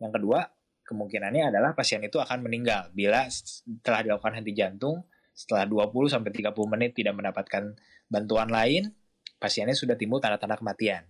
Yang 0.00 0.20
kedua, 0.20 0.40
kemungkinannya 0.86 1.52
adalah 1.52 1.76
pasien 1.76 2.00
itu 2.04 2.16
akan 2.16 2.44
meninggal 2.44 2.94
bila 2.96 3.28
setelah 3.28 4.00
dilakukan 4.06 4.40
henti 4.40 4.52
jantung 4.56 5.04
setelah 5.36 5.68
20 5.68 6.08
sampai 6.08 6.32
30 6.32 6.56
menit 6.72 6.96
tidak 6.96 7.12
mendapatkan 7.12 7.76
bantuan 8.08 8.48
lain, 8.48 8.88
pasiennya 9.36 9.76
sudah 9.76 9.92
timbul 9.92 10.16
tanda-tanda 10.16 10.56
kematian. 10.56 11.04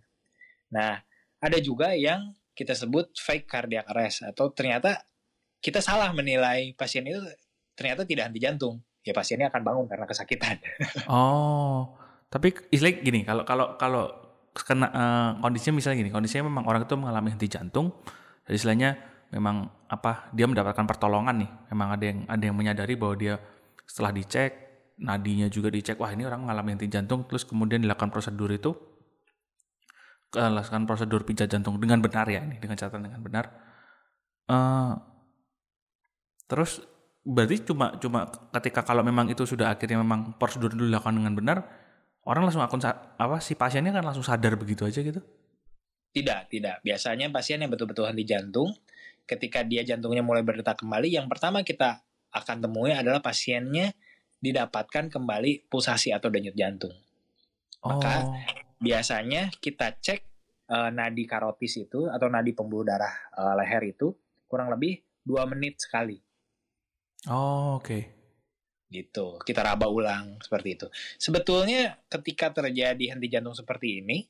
Nah, 0.75 0.99
ada 1.39 1.59
juga 1.63 1.95
yang 1.95 2.35
kita 2.57 2.73
sebut 2.73 3.13
fake 3.13 3.45
cardiac 3.45 3.85
arrest 3.93 4.25
atau 4.25 4.49
ternyata 4.49 4.97
kita 5.61 5.85
salah 5.85 6.09
menilai 6.17 6.73
pasien 6.73 7.05
itu 7.05 7.21
ternyata 7.77 8.09
tidak 8.09 8.33
henti 8.33 8.41
jantung. 8.41 8.81
Ya 9.07 9.15
pasiennya 9.15 9.53
akan 9.55 9.63
bangun 9.63 9.87
karena 9.87 10.09
kesakitan. 10.09 10.59
Oh, 11.07 11.95
tapi 12.27 12.51
istilah 12.75 12.99
gini, 12.99 13.23
kalau 13.23 13.47
kalau 13.47 13.79
kalau 13.79 14.11
kena 14.51 14.91
uh, 14.91 15.31
kondisinya 15.39 15.79
misalnya 15.79 16.03
gini, 16.03 16.11
kondisinya 16.11 16.51
memang 16.51 16.67
orang 16.67 16.83
itu 16.83 16.99
mengalami 16.99 17.31
henti 17.31 17.47
jantung, 17.47 17.95
jadi 18.49 18.57
istilahnya 18.59 18.91
memang 19.31 19.71
apa 19.87 20.35
dia 20.35 20.51
mendapatkan 20.51 20.83
pertolongan 20.91 21.39
nih, 21.39 21.51
memang 21.71 21.89
ada 21.95 22.05
yang 22.05 22.19
ada 22.27 22.43
yang 22.43 22.57
menyadari 22.59 22.99
bahwa 22.99 23.15
dia 23.15 23.39
setelah 23.87 24.11
dicek 24.11 24.67
nadinya 24.99 25.47
juga 25.53 25.69
dicek 25.69 26.01
wah 26.01 26.11
ini 26.11 26.25
orang 26.25 26.49
mengalami 26.49 26.75
henti 26.75 26.89
jantung 26.89 27.29
terus 27.29 27.45
kemudian 27.45 27.85
dilakukan 27.85 28.09
prosedur 28.09 28.49
itu 28.49 28.73
lakukan 30.37 30.85
prosedur 30.85 31.25
pijat 31.25 31.49
jantung 31.49 31.81
dengan 31.81 32.05
benar 32.05 32.29
ya 32.29 32.45
ini 32.45 32.61
dengan 32.61 32.77
catatan 32.77 33.09
dengan 33.09 33.21
benar 33.25 33.45
uh, 34.53 34.95
terus 36.47 36.85
berarti 37.27 37.67
cuma 37.67 37.99
cuma 37.99 38.31
ketika 38.55 38.87
kalau 38.87 39.03
memang 39.03 39.27
itu 39.27 39.43
sudah 39.43 39.75
akhirnya 39.75 39.99
memang 39.99 40.39
prosedur 40.39 40.71
itu 40.71 40.87
dilakukan 40.87 41.17
dengan 41.17 41.35
benar 41.35 41.59
orang 42.23 42.47
langsung 42.47 42.63
akun 42.63 42.83
apa 42.87 43.43
si 43.43 43.59
pasiennya 43.59 43.91
kan 43.91 44.05
langsung 44.07 44.23
sadar 44.23 44.55
begitu 44.55 44.87
aja 44.87 45.03
gitu 45.03 45.19
tidak 46.15 46.47
tidak 46.49 46.79
biasanya 46.87 47.29
pasien 47.35 47.59
yang 47.61 47.69
betul-betul 47.73 48.07
henti 48.07 48.23
jantung 48.23 48.71
ketika 49.27 49.67
dia 49.67 49.83
jantungnya 49.83 50.23
mulai 50.23 50.47
berdetak 50.47 50.79
kembali 50.79 51.11
yang 51.11 51.27
pertama 51.27 51.67
kita 51.67 52.07
akan 52.31 52.63
temui 52.63 52.95
adalah 52.95 53.19
pasiennya 53.19 53.97
didapatkan 54.41 55.09
kembali 55.09 55.67
pulsasi 55.67 56.13
atau 56.13 56.29
denyut 56.29 56.55
jantung. 56.55 56.93
Oh. 57.81 58.01
Biasanya 58.77 59.49
kita 59.57 59.97
cek 59.97 60.21
uh, 60.69 60.91
nadi 60.93 61.25
karotis 61.25 61.81
itu 61.81 62.11
atau 62.11 62.27
nadi 62.29 62.53
pembuluh 62.53 62.85
darah 62.85 63.13
uh, 63.37 63.55
leher 63.57 63.97
itu 63.97 64.13
kurang 64.47 64.71
lebih 64.71 65.01
dua 65.25 65.49
menit 65.49 65.81
sekali. 65.83 66.21
Oh, 67.27 67.81
oke. 67.81 67.85
Okay. 67.85 68.03
Gitu. 68.87 69.43
Kita 69.43 69.67
raba 69.67 69.91
ulang 69.91 70.39
seperti 70.39 70.69
itu. 70.79 70.87
Sebetulnya 71.19 71.99
ketika 72.07 72.55
terjadi 72.55 73.17
henti 73.17 73.27
jantung 73.27 73.57
seperti 73.57 74.05
ini, 74.05 74.23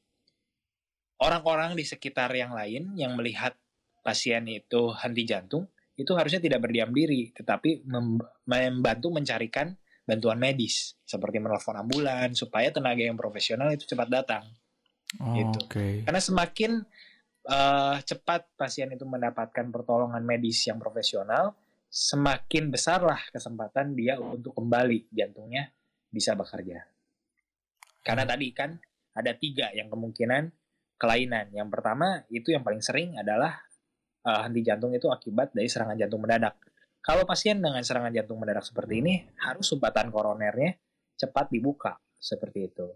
orang-orang 1.21 1.77
di 1.77 1.85
sekitar 1.85 2.33
yang 2.33 2.57
lain 2.57 2.97
yang 2.97 3.13
melihat 3.17 3.53
pasien 4.01 4.49
itu 4.49 4.95
henti 4.97 5.27
jantung 5.29 5.69
itu 5.97 6.13
harusnya 6.13 6.41
tidak 6.45 6.69
berdiam 6.69 6.93
diri, 6.93 7.33
tetapi 7.33 7.89
membantu 8.45 9.09
mencarikan 9.09 9.73
bantuan 10.07 10.39
medis 10.39 10.95
seperti 11.03 11.43
menelpon 11.43 11.75
ambulan 11.75 12.31
supaya 12.33 12.71
tenaga 12.71 13.03
yang 13.03 13.19
profesional 13.19 13.75
itu 13.75 13.85
cepat 13.91 14.09
datang. 14.09 14.45
Oh, 15.19 15.35
gitu. 15.35 15.59
Okay. 15.67 16.07
Karena 16.07 16.23
semakin 16.23 16.73
uh, 17.51 17.99
cepat 18.03 18.47
pasien 18.55 18.91
itu 18.95 19.03
mendapatkan 19.03 19.67
pertolongan 19.75 20.23
medis 20.23 20.63
yang 20.71 20.79
profesional, 20.79 21.59
semakin 21.91 22.71
besarlah 22.71 23.19
kesempatan 23.35 23.99
dia 23.99 24.19
untuk 24.23 24.55
kembali 24.55 25.11
jantungnya 25.11 25.75
bisa 26.11 26.39
bekerja. 26.39 26.87
Karena 28.07 28.23
hmm. 28.23 28.31
tadi 28.31 28.49
kan 28.55 28.71
ada 29.17 29.33
tiga 29.35 29.75
yang 29.75 29.91
kemungkinan 29.91 30.55
kelainan. 30.97 31.51
Yang 31.51 31.69
pertama 31.75 32.23
itu 32.31 32.55
yang 32.55 32.63
paling 32.63 32.83
sering 32.83 33.19
adalah 33.19 33.59
uh, 34.23 34.47
henti 34.47 34.63
jantung 34.63 34.95
itu 34.95 35.11
akibat 35.11 35.51
dari 35.51 35.67
serangan 35.67 35.99
jantung 35.99 36.23
mendadak. 36.23 36.55
Kalau 37.07 37.23
pasien 37.23 37.63
dengan 37.63 37.79
serangan 37.87 38.11
jantung 38.11 38.43
mendadak 38.43 38.67
seperti 38.67 38.99
ini, 38.99 39.23
harus 39.39 39.71
sumbatan 39.71 40.11
koronernya 40.11 40.75
cepat 41.15 41.55
dibuka 41.55 41.95
seperti 42.19 42.67
itu. 42.67 42.91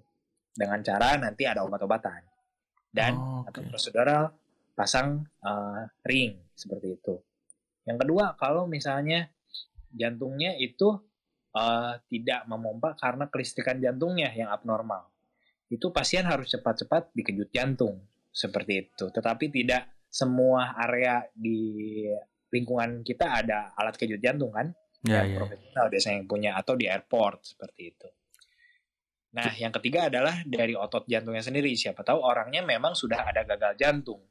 Dengan 0.51 0.83
cara 0.83 1.15
nanti 1.15 1.47
ada 1.47 1.63
obat-obatan. 1.63 2.27
Dan 2.91 3.15
oh, 3.15 3.47
okay. 3.47 3.55
atau 3.55 3.61
prosedural 3.71 4.23
pasang 4.75 5.23
uh, 5.47 5.87
ring 6.03 6.43
seperti 6.59 6.99
itu. 6.99 7.15
Yang 7.87 8.03
kedua, 8.03 8.35
kalau 8.35 8.67
misalnya 8.67 9.31
jantungnya 9.95 10.59
itu 10.59 10.91
uh, 11.55 11.95
tidak 12.11 12.51
memompa 12.51 12.99
karena 12.99 13.31
kelistrikan 13.31 13.79
jantungnya 13.79 14.35
yang 14.35 14.51
abnormal. 14.51 15.07
Itu 15.71 15.95
pasien 15.95 16.27
harus 16.27 16.51
cepat-cepat 16.51 17.15
dikejut 17.15 17.55
jantung 17.55 18.03
seperti 18.35 18.91
itu. 18.91 19.07
Tetapi 19.15 19.55
tidak 19.55 19.87
semua 20.11 20.75
area 20.75 21.23
di 21.31 22.11
lingkungan 22.51 23.07
kita 23.07 23.43
ada 23.43 23.73
alat 23.79 23.95
kejut 23.95 24.19
jantung 24.19 24.51
kan 24.51 24.75
ya, 25.07 25.23
yang 25.23 25.29
ya. 25.33 25.37
profesional 25.39 25.87
biasanya 25.89 26.17
yang 26.21 26.29
punya 26.29 26.51
atau 26.59 26.75
di 26.77 26.87
airport 26.91 27.55
seperti 27.57 27.83
itu. 27.95 28.09
Nah, 29.31 29.55
yang 29.55 29.71
ketiga 29.71 30.11
adalah 30.11 30.43
dari 30.43 30.75
otot 30.75 31.07
jantungnya 31.07 31.43
sendiri. 31.47 31.71
Siapa 31.79 32.03
tahu 32.03 32.19
orangnya 32.19 32.67
memang 32.67 32.99
sudah 32.99 33.31
ada 33.31 33.47
gagal 33.47 33.79
jantung. 33.79 34.27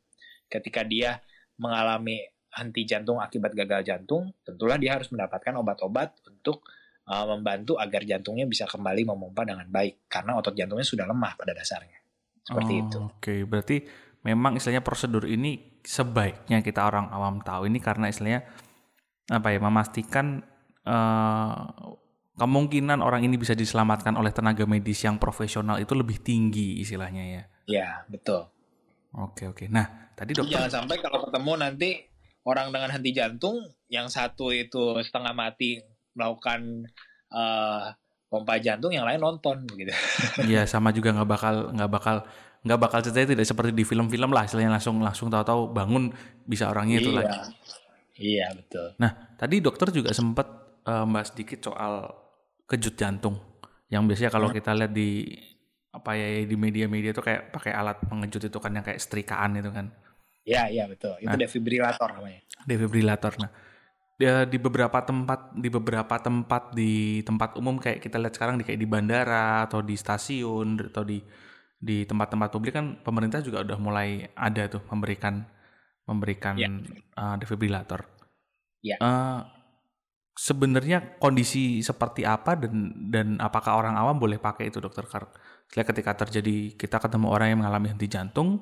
Ketika 0.52 0.84
dia 0.84 1.16
mengalami 1.56 2.20
henti 2.52 2.84
jantung 2.84 3.24
akibat 3.24 3.56
gagal 3.56 3.88
jantung, 3.88 4.36
tentulah 4.44 4.76
dia 4.76 5.00
harus 5.00 5.08
mendapatkan 5.08 5.56
obat-obat 5.56 6.20
untuk 6.28 6.68
uh, 7.08 7.26
membantu 7.32 7.80
agar 7.80 8.04
jantungnya 8.04 8.44
bisa 8.44 8.68
kembali 8.68 9.08
memompa 9.08 9.48
dengan 9.48 9.72
baik 9.72 10.12
karena 10.12 10.36
otot 10.36 10.52
jantungnya 10.52 10.84
sudah 10.84 11.06
lemah 11.08 11.34
pada 11.40 11.56
dasarnya. 11.56 12.00
Seperti 12.44 12.74
oh, 12.76 12.82
itu. 12.84 12.98
Oke, 13.00 13.14
okay. 13.16 13.40
berarti 13.48 13.78
memang 14.24 14.60
istilahnya 14.60 14.84
prosedur 14.84 15.24
ini 15.24 15.80
sebaiknya 15.84 16.60
kita 16.60 16.84
orang 16.84 17.08
awam 17.12 17.40
tahu 17.40 17.72
ini 17.72 17.80
karena 17.80 18.12
istilahnya 18.12 18.44
apa 19.30 19.48
ya 19.54 19.60
memastikan 19.62 20.44
uh, 20.84 21.70
kemungkinan 22.40 23.04
orang 23.04 23.28
ini 23.28 23.36
bisa 23.36 23.52
diselamatkan 23.56 24.16
oleh 24.16 24.32
tenaga 24.32 24.64
medis 24.64 25.04
yang 25.04 25.20
profesional 25.20 25.80
itu 25.80 25.92
lebih 25.96 26.24
tinggi 26.24 26.80
istilahnya 26.80 27.24
ya. 27.24 27.44
Ya 27.70 27.90
betul. 28.08 28.48
Oke 29.16 29.52
oke. 29.52 29.68
Nah 29.68 30.12
tadi 30.16 30.36
dokter 30.36 30.56
jangan 30.56 30.84
sampai 30.84 30.98
kalau 31.04 31.28
ketemu 31.28 31.52
nanti 31.60 31.90
orang 32.48 32.72
dengan 32.72 32.90
henti 32.96 33.12
jantung 33.12 33.60
yang 33.92 34.08
satu 34.08 34.56
itu 34.56 34.98
setengah 35.04 35.36
mati 35.36 35.80
melakukan 36.16 36.88
uh, 37.32 37.94
pompa 38.30 38.62
jantung 38.62 38.94
yang 38.94 39.04
lain 39.04 39.20
nonton 39.20 39.66
gitu. 39.76 39.92
Iya 40.50 40.66
sama 40.66 40.96
juga 40.96 41.12
nggak 41.14 41.30
bakal 41.30 41.56
nggak 41.76 41.92
bakal 41.92 42.18
nggak 42.60 42.80
bakal 42.80 43.00
ceritanya 43.00 43.40
tidak 43.40 43.48
seperti 43.48 43.72
di 43.72 43.84
film-film 43.88 44.36
lah 44.36 44.44
istilahnya 44.44 44.76
langsung 44.76 45.00
langsung 45.00 45.28
tahu-tahu 45.32 45.72
bangun 45.72 46.12
bisa 46.44 46.68
orangnya 46.68 47.00
itu 47.00 47.12
iya. 47.16 47.18
lagi. 47.24 47.38
Iya 48.20 48.48
betul. 48.52 48.88
Nah 49.00 49.12
tadi 49.40 49.56
dokter 49.64 49.88
juga 49.96 50.12
sempat 50.12 50.48
uh, 50.84 51.08
membahas 51.08 51.32
sedikit 51.32 51.72
soal 51.72 52.12
kejut 52.68 53.00
jantung 53.00 53.40
yang 53.88 54.04
biasanya 54.06 54.30
kalau 54.30 54.52
kita 54.52 54.76
lihat 54.76 54.92
di 54.92 55.24
apa 55.90 56.14
ya 56.14 56.46
di 56.46 56.54
media-media 56.54 57.16
itu 57.16 57.24
kayak 57.24 57.50
pakai 57.50 57.74
alat 57.74 57.98
pengejut 58.06 58.46
itu 58.46 58.58
kan 58.62 58.72
yang 58.76 58.86
kayak 58.86 59.00
setrikaan 59.00 59.58
itu 59.58 59.72
kan. 59.72 59.90
Iya 60.44 60.64
iya 60.70 60.84
betul. 60.86 61.16
Itu 61.18 61.32
nah, 61.32 61.40
defibrilator 61.40 62.10
namanya. 62.12 62.42
Defibrilator. 62.68 63.34
Nah 63.40 63.52
dia 64.20 64.44
di 64.44 64.60
beberapa 64.60 65.00
tempat 65.00 65.56
di 65.56 65.70
beberapa 65.72 66.16
tempat 66.20 66.76
di 66.76 67.24
tempat 67.24 67.56
umum 67.56 67.80
kayak 67.80 68.04
kita 68.04 68.20
lihat 68.20 68.36
sekarang 68.36 68.60
di 68.60 68.68
kayak 68.68 68.84
di 68.84 68.88
bandara 68.90 69.64
atau 69.64 69.80
di 69.80 69.96
stasiun 69.96 70.76
atau 70.92 71.08
di 71.08 71.24
di 71.80 72.04
tempat-tempat 72.04 72.52
publik 72.52 72.76
kan 72.76 73.00
pemerintah 73.00 73.40
juga 73.40 73.64
udah 73.64 73.80
mulai 73.80 74.28
ada 74.36 74.68
tuh 74.68 74.84
memberikan 74.92 75.48
memberikan 76.04 76.60
yeah. 76.60 76.68
Ya. 76.68 77.00
uh, 77.16 77.36
defibrilator. 77.40 78.04
Yeah. 78.84 79.00
Uh, 79.00 79.48
sebenarnya 80.36 81.20
kondisi 81.20 81.80
seperti 81.80 82.28
apa 82.28 82.60
dan 82.60 83.08
dan 83.08 83.28
apakah 83.40 83.80
orang 83.80 83.96
awam 83.96 84.20
boleh 84.20 84.40
pakai 84.40 84.68
itu 84.68 84.84
dokter 84.84 85.08
Karl? 85.08 85.32
ketika 85.70 86.18
terjadi 86.18 86.74
kita 86.74 86.98
ketemu 86.98 87.30
orang 87.30 87.54
yang 87.54 87.60
mengalami 87.62 87.94
henti 87.94 88.10
jantung, 88.10 88.58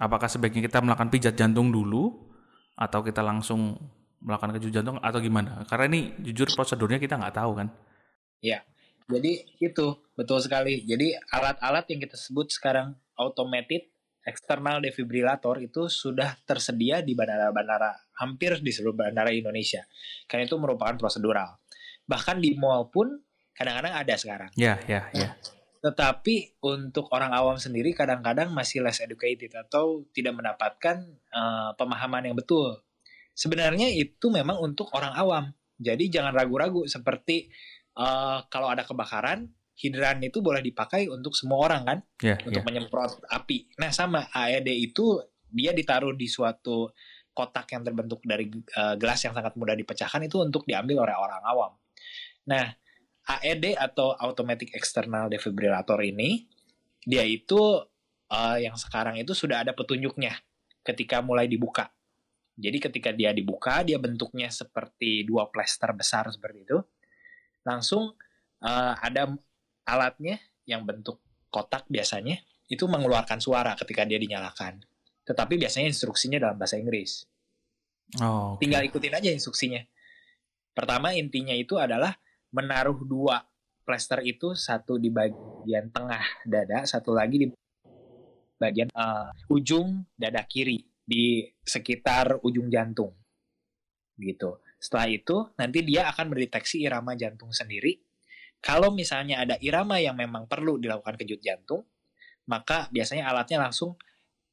apakah 0.00 0.24
sebaiknya 0.24 0.64
kita 0.64 0.80
melakukan 0.80 1.12
pijat 1.12 1.36
jantung 1.36 1.68
dulu 1.68 2.32
atau 2.80 3.04
kita 3.04 3.20
langsung 3.20 3.76
melakukan 4.24 4.56
kejut 4.56 4.72
jantung 4.72 4.96
atau 5.04 5.20
gimana? 5.20 5.68
Karena 5.68 5.84
ini 5.92 6.00
jujur 6.24 6.48
prosedurnya 6.56 6.96
kita 6.96 7.20
nggak 7.20 7.36
tahu 7.36 7.60
kan. 7.60 7.68
Ya, 8.40 8.64
jadi 9.04 9.44
itu 9.60 9.86
betul 10.16 10.40
sekali. 10.40 10.80
Jadi 10.84 11.12
alat-alat 11.32 11.84
yang 11.92 12.00
kita 12.00 12.16
sebut 12.16 12.48
sekarang 12.48 12.96
automated 13.20 13.92
eksternal 14.24 14.80
defibrilator 14.80 15.60
itu 15.60 15.92
sudah 15.92 16.40
tersedia 16.48 17.04
di 17.04 17.12
bandara-bandara 17.12 17.92
hampir 18.16 18.56
di 18.64 18.72
seluruh 18.72 18.96
bandara 18.96 19.28
Indonesia. 19.28 19.84
Karena 20.24 20.48
itu 20.48 20.56
merupakan 20.56 20.96
prosedural. 20.96 21.60
Bahkan 22.08 22.40
di 22.40 22.56
mall 22.56 22.88
pun 22.88 23.12
kadang-kadang 23.52 23.92
ada 23.92 24.14
sekarang. 24.16 24.50
Ya, 24.56 24.80
ya, 24.88 25.12
ya. 25.12 25.36
Tetapi 25.84 26.64
untuk 26.64 27.12
orang 27.12 27.36
awam 27.36 27.60
sendiri 27.60 27.92
kadang-kadang 27.92 28.48
masih 28.56 28.80
less 28.80 29.04
educated 29.04 29.52
atau 29.52 30.08
tidak 30.16 30.32
mendapatkan 30.32 31.04
uh, 31.28 31.76
pemahaman 31.76 32.32
yang 32.32 32.36
betul. 32.40 32.80
Sebenarnya 33.36 33.92
itu 33.92 34.32
memang 34.32 34.56
untuk 34.64 34.88
orang 34.96 35.12
awam. 35.12 35.44
Jadi 35.76 36.08
jangan 36.08 36.32
ragu-ragu 36.32 36.88
seperti 36.88 37.52
uh, 37.98 38.44
kalau 38.50 38.70
ada 38.70 38.86
kebakaran 38.86 39.50
hidran 39.74 40.22
itu 40.22 40.38
boleh 40.38 40.62
dipakai 40.62 41.10
untuk 41.10 41.34
semua 41.34 41.66
orang 41.66 41.82
kan 41.82 41.98
yeah, 42.22 42.38
untuk 42.46 42.62
yeah. 42.62 42.66
menyemprot 42.66 43.18
api. 43.26 43.74
Nah 43.82 43.90
sama 43.90 44.30
AED 44.30 44.70
itu 44.70 45.18
dia 45.50 45.74
ditaruh 45.74 46.14
di 46.14 46.30
suatu 46.30 46.94
kotak 47.34 47.66
yang 47.74 47.82
terbentuk 47.82 48.22
dari 48.22 48.46
uh, 48.78 48.94
gelas 48.94 49.18
yang 49.26 49.34
sangat 49.34 49.58
mudah 49.58 49.74
dipecahkan 49.74 50.22
itu 50.22 50.38
untuk 50.38 50.62
diambil 50.62 51.02
oleh 51.02 51.16
orang 51.18 51.42
awam. 51.42 51.72
Nah 52.46 52.70
AED 53.24 53.74
atau 53.74 54.14
Automatic 54.14 54.70
External 54.76 55.26
Defibrillator 55.26 55.98
ini 56.06 56.46
dia 57.02 57.26
itu 57.26 57.58
uh, 58.30 58.58
yang 58.62 58.78
sekarang 58.78 59.18
itu 59.18 59.34
sudah 59.34 59.66
ada 59.66 59.74
petunjuknya 59.74 60.38
ketika 60.86 61.18
mulai 61.18 61.50
dibuka. 61.50 61.90
Jadi 62.54 62.78
ketika 62.78 63.10
dia 63.10 63.34
dibuka 63.34 63.82
dia 63.82 63.98
bentuknya 63.98 64.46
seperti 64.54 65.26
dua 65.26 65.50
plester 65.50 65.90
besar 65.90 66.30
seperti 66.30 66.62
itu. 66.62 66.78
Langsung 67.64 68.14
uh, 68.64 68.94
ada 69.00 69.32
alatnya 69.84 70.40
yang 70.64 70.84
bentuk 70.84 71.20
kotak 71.52 71.84
biasanya 71.88 72.40
itu 72.68 72.88
mengeluarkan 72.88 73.40
suara 73.40 73.76
ketika 73.76 74.08
dia 74.08 74.16
dinyalakan. 74.16 74.80
Tetapi 75.24 75.56
biasanya 75.56 75.88
instruksinya 75.88 76.38
dalam 76.40 76.56
bahasa 76.56 76.76
Inggris. 76.76 77.24
Oh, 78.20 78.56
okay. 78.56 78.68
Tinggal 78.68 78.82
ikutin 78.88 79.16
aja 79.16 79.28
instruksinya. 79.32 79.80
Pertama 80.74 81.14
intinya 81.16 81.54
itu 81.54 81.80
adalah 81.80 82.16
menaruh 82.52 82.98
dua 83.06 83.40
plester 83.84 84.24
itu 84.24 84.56
satu 84.56 84.96
di 84.96 85.12
bagian 85.12 85.92
tengah 85.92 86.24
dada, 86.48 86.88
satu 86.88 87.12
lagi 87.12 87.36
di 87.44 87.46
bagian 88.56 88.88
uh, 88.96 89.28
ujung 89.52 90.08
dada 90.16 90.40
kiri 90.44 90.80
di 91.04 91.44
sekitar 91.60 92.40
ujung 92.40 92.72
jantung. 92.72 93.12
Gitu. 94.16 94.56
Setelah 94.84 95.08
itu 95.08 95.48
nanti 95.56 95.80
dia 95.80 96.12
akan 96.12 96.36
mendeteksi 96.36 96.84
irama 96.84 97.16
jantung 97.16 97.48
sendiri 97.56 97.96
kalau 98.64 98.88
misalnya 98.88 99.44
ada 99.44 99.60
irama 99.60 100.00
yang 100.00 100.16
memang 100.16 100.48
perlu 100.48 100.80
dilakukan 100.80 101.20
kejut 101.20 101.44
jantung, 101.44 101.84
maka 102.48 102.88
biasanya 102.88 103.28
alatnya 103.28 103.68
langsung 103.68 104.00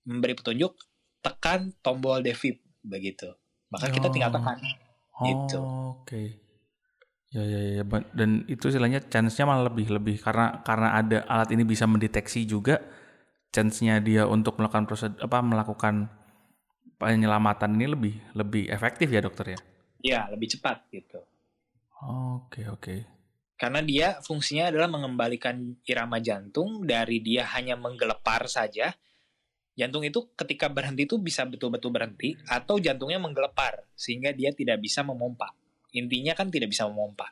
memberi 0.04 0.36
petunjuk 0.36 0.76
tekan 1.24 1.72
tombol 1.80 2.20
defib 2.20 2.60
begitu. 2.84 3.32
Maka 3.72 3.88
kita 3.88 4.12
tinggal 4.12 4.36
tekan. 4.36 4.60
Oh, 5.16 5.24
gitu. 5.24 5.60
Oke. 5.64 6.04
Okay. 6.04 6.28
Ya, 7.32 7.48
ya 7.48 7.60
ya 7.64 7.72
ya 7.80 7.84
dan 8.12 8.44
itu 8.52 8.68
istilahnya 8.68 9.00
chance-nya 9.08 9.48
malah 9.48 9.72
lebih 9.72 9.88
lebih 9.88 10.20
karena 10.20 10.60
karena 10.68 11.00
ada 11.00 11.24
alat 11.32 11.56
ini 11.56 11.64
bisa 11.64 11.88
mendeteksi 11.88 12.44
juga 12.44 12.84
chance-nya 13.56 14.04
dia 14.04 14.28
untuk 14.28 14.60
melakukan 14.60 14.84
proses 14.84 15.16
apa 15.16 15.40
melakukan 15.40 16.12
penyelamatan 17.00 17.80
ini 17.80 17.88
lebih 17.88 18.14
lebih 18.36 18.68
efektif 18.68 19.08
ya 19.08 19.24
dokter 19.24 19.56
ya. 19.56 19.60
Iya, 20.02 20.28
lebih 20.34 20.58
cepat 20.58 20.90
gitu. 20.90 21.22
Oke, 22.02 22.62
okay, 22.62 22.66
oke. 22.68 22.82
Okay. 22.82 23.00
Karena 23.62 23.86
dia 23.86 24.18
fungsinya 24.26 24.74
adalah 24.74 24.90
mengembalikan 24.90 25.78
irama 25.86 26.18
jantung 26.18 26.82
dari 26.82 27.22
dia 27.22 27.46
hanya 27.54 27.78
menggelepar 27.78 28.50
saja. 28.50 28.90
Jantung 29.78 30.02
itu 30.02 30.34
ketika 30.34 30.66
berhenti 30.66 31.06
itu 31.06 31.22
bisa 31.22 31.46
betul-betul 31.46 31.94
berhenti 31.94 32.34
atau 32.50 32.82
jantungnya 32.82 33.22
menggelepar 33.22 33.86
sehingga 33.94 34.34
dia 34.34 34.50
tidak 34.50 34.82
bisa 34.82 35.06
memompa. 35.06 35.54
Intinya 35.94 36.34
kan 36.34 36.50
tidak 36.50 36.74
bisa 36.74 36.90
memompa. 36.90 37.30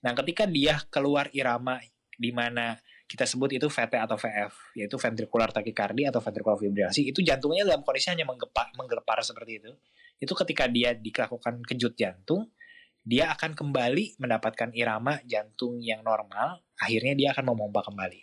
Nah, 0.00 0.16
ketika 0.16 0.48
dia 0.48 0.80
keluar 0.88 1.28
irama 1.36 1.76
di 2.16 2.32
mana 2.32 2.80
kita 3.06 3.28
sebut 3.28 3.54
itu 3.54 3.68
VT 3.68 4.00
atau 4.00 4.16
VF, 4.18 4.52
yaitu 4.74 4.96
ventricular 4.98 5.52
tachycardia 5.52 6.10
atau 6.10 6.24
ventricular 6.24 6.58
fibrilasi, 6.58 7.12
itu 7.12 7.20
jantungnya 7.22 7.68
dalam 7.68 7.86
kondisi 7.86 8.10
hanya 8.10 8.26
menggelepar, 8.26 8.74
menggelepar 8.74 9.22
seperti 9.22 9.62
itu. 9.62 9.70
Itu 10.16 10.32
ketika 10.32 10.66
dia 10.68 10.96
dilakukan 10.96 11.60
kejut 11.64 11.96
jantung, 11.96 12.48
dia 13.06 13.30
akan 13.30 13.54
kembali 13.54 14.18
mendapatkan 14.18 14.74
irama 14.74 15.22
jantung 15.22 15.78
yang 15.78 16.02
normal, 16.02 16.64
akhirnya 16.74 17.14
dia 17.14 17.28
akan 17.30 17.54
memompa 17.54 17.86
kembali. 17.86 18.22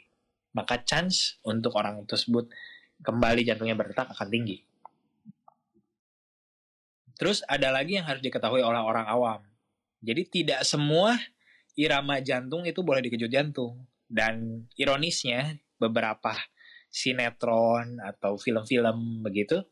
Maka 0.53 0.83
chance 0.83 1.39
untuk 1.47 1.73
orang 1.79 2.03
tersebut 2.03 2.51
kembali 3.01 3.47
jantungnya 3.47 3.79
berdetak 3.79 4.11
akan 4.11 4.27
tinggi. 4.27 4.59
Terus 7.15 7.45
ada 7.45 7.69
lagi 7.69 7.95
yang 7.95 8.05
harus 8.09 8.19
diketahui 8.19 8.59
oleh 8.59 8.81
orang 8.81 9.07
awam. 9.07 9.41
Jadi 10.03 10.27
tidak 10.27 10.67
semua 10.67 11.15
irama 11.79 12.19
jantung 12.19 12.67
itu 12.67 12.83
boleh 12.83 12.99
dikejut 13.05 13.31
jantung. 13.31 13.85
Dan 14.09 14.67
ironisnya 14.77 15.57
beberapa 15.79 16.35
sinetron 16.93 17.97
atau 17.97 18.37
film-film 18.37 19.25
begitu, 19.25 19.63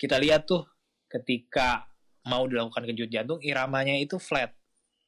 kita 0.00 0.16
lihat 0.16 0.48
tuh 0.48 0.64
ketika 1.14 1.86
mau 2.26 2.48
dilakukan 2.48 2.82
kejut 2.90 3.08
jantung 3.12 3.38
iramanya 3.38 3.94
itu 3.94 4.18
flat 4.18 4.50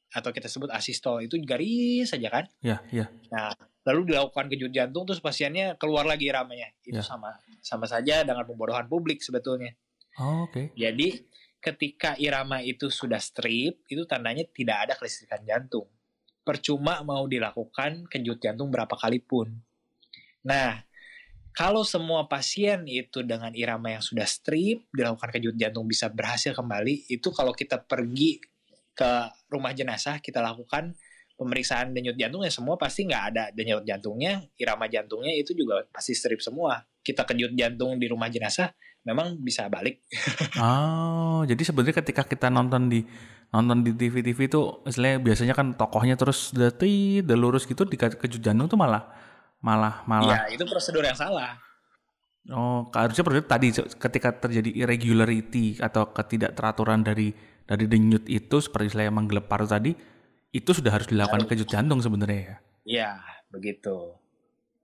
atau 0.07 0.31
kita 0.31 0.47
sebut 0.47 0.71
asistol 0.71 1.19
itu 1.19 1.35
garis 1.43 2.15
saja 2.15 2.31
kan? 2.31 2.45
Iya, 2.63 2.79
iya. 2.95 3.05
Nah, 3.27 3.51
lalu 3.83 4.15
dilakukan 4.15 4.47
kejut 4.47 4.71
jantung 4.71 5.03
terus 5.03 5.19
pasiennya 5.19 5.75
keluar 5.75 6.07
lagi 6.07 6.31
iramanya. 6.31 6.71
Itu 6.83 7.03
ya. 7.03 7.05
sama 7.05 7.35
sama 7.59 7.85
saja 7.89 8.23
dengan 8.23 8.47
pembodohan 8.47 8.87
publik 8.87 9.19
sebetulnya. 9.19 9.75
Oh, 10.17 10.47
oke. 10.47 10.55
Okay. 10.55 10.65
Jadi 10.79 11.27
ketika 11.59 12.15
irama 12.15 12.63
itu 12.63 12.87
sudah 12.87 13.19
strip, 13.19 13.83
itu 13.91 14.07
tandanya 14.07 14.47
tidak 14.47 14.87
ada 14.87 14.93
kelistrikan 14.95 15.43
jantung. 15.43 15.91
Percuma 16.47 17.03
mau 17.03 17.27
dilakukan 17.27 18.07
kejut 18.07 18.39
jantung 18.39 18.71
berapa 18.71 18.95
kali 18.95 19.19
pun. 19.19 19.51
Nah, 20.47 20.86
kalau 21.57 21.81
semua 21.81 22.29
pasien 22.29 22.85
itu 22.85 23.25
dengan 23.25 23.49
irama 23.57 23.89
yang 23.89 24.03
sudah 24.05 24.29
strip, 24.29 24.85
dilakukan 24.93 25.33
kejut 25.33 25.57
jantung 25.57 25.89
bisa 25.89 26.05
berhasil 26.05 26.53
kembali, 26.53 27.09
itu 27.09 27.33
kalau 27.33 27.49
kita 27.49 27.81
pergi 27.81 28.37
ke 28.93 29.11
rumah 29.49 29.73
jenazah, 29.73 30.21
kita 30.21 30.37
lakukan 30.37 30.93
pemeriksaan 31.33 31.97
denyut 31.97 32.13
jantung 32.13 32.45
ya 32.45 32.53
semua 32.53 32.77
pasti 32.77 33.09
nggak 33.09 33.23
ada 33.33 33.43
denyut 33.57 33.81
jantungnya, 33.89 34.45
irama 34.61 34.85
jantungnya 34.85 35.33
itu 35.33 35.57
juga 35.57 35.81
pasti 35.89 36.13
strip 36.13 36.45
semua. 36.45 36.77
Kita 37.01 37.25
kejut 37.25 37.57
jantung 37.57 37.97
di 37.97 38.05
rumah 38.05 38.29
jenazah, 38.29 38.69
memang 39.01 39.41
bisa 39.41 39.65
balik. 39.65 40.05
oh, 40.61 41.41
jadi 41.41 41.73
sebenarnya 41.73 42.05
ketika 42.05 42.21
kita 42.21 42.53
nonton 42.53 42.85
di 42.85 43.01
nonton 43.49 43.81
di 43.81 43.97
TV-TV 43.97 44.45
itu, 44.45 44.61
istilahnya 44.85 45.25
biasanya 45.25 45.57
kan 45.57 45.73
tokohnya 45.73 46.13
terus 46.21 46.53
udah 46.53 46.69
udah 47.25 47.37
lurus 47.37 47.65
gitu, 47.65 47.81
di 47.81 47.97
kejut 47.97 48.45
jantung 48.45 48.69
tuh 48.69 48.77
malah 48.77 49.26
malah 49.67 50.07
malah. 50.07 50.47
Ya 50.47 50.55
itu 50.55 50.63
prosedur 50.63 51.03
yang 51.03 51.19
salah. 51.19 51.59
Oh, 52.47 52.87
harusnya 52.95 53.27
prosedur 53.27 53.47
tadi 53.51 53.75
ketika 53.75 54.29
terjadi 54.47 54.71
irregularity 54.71 55.83
atau 55.83 56.07
ketidakteraturan 56.15 57.03
dari 57.03 57.35
dari 57.67 57.85
denyut 57.91 58.23
itu 58.31 58.63
seperti 58.63 58.95
saya 58.95 59.11
menggelepar 59.11 59.67
tadi 59.67 59.91
itu 60.55 60.71
sudah 60.71 60.95
harus 60.95 61.11
dilakukan 61.11 61.43
harus. 61.43 61.51
kejut 61.51 61.67
jantung 61.67 61.99
sebenarnya 61.99 62.39
ya. 62.39 62.55
Iya, 62.87 63.11
begitu. 63.51 64.15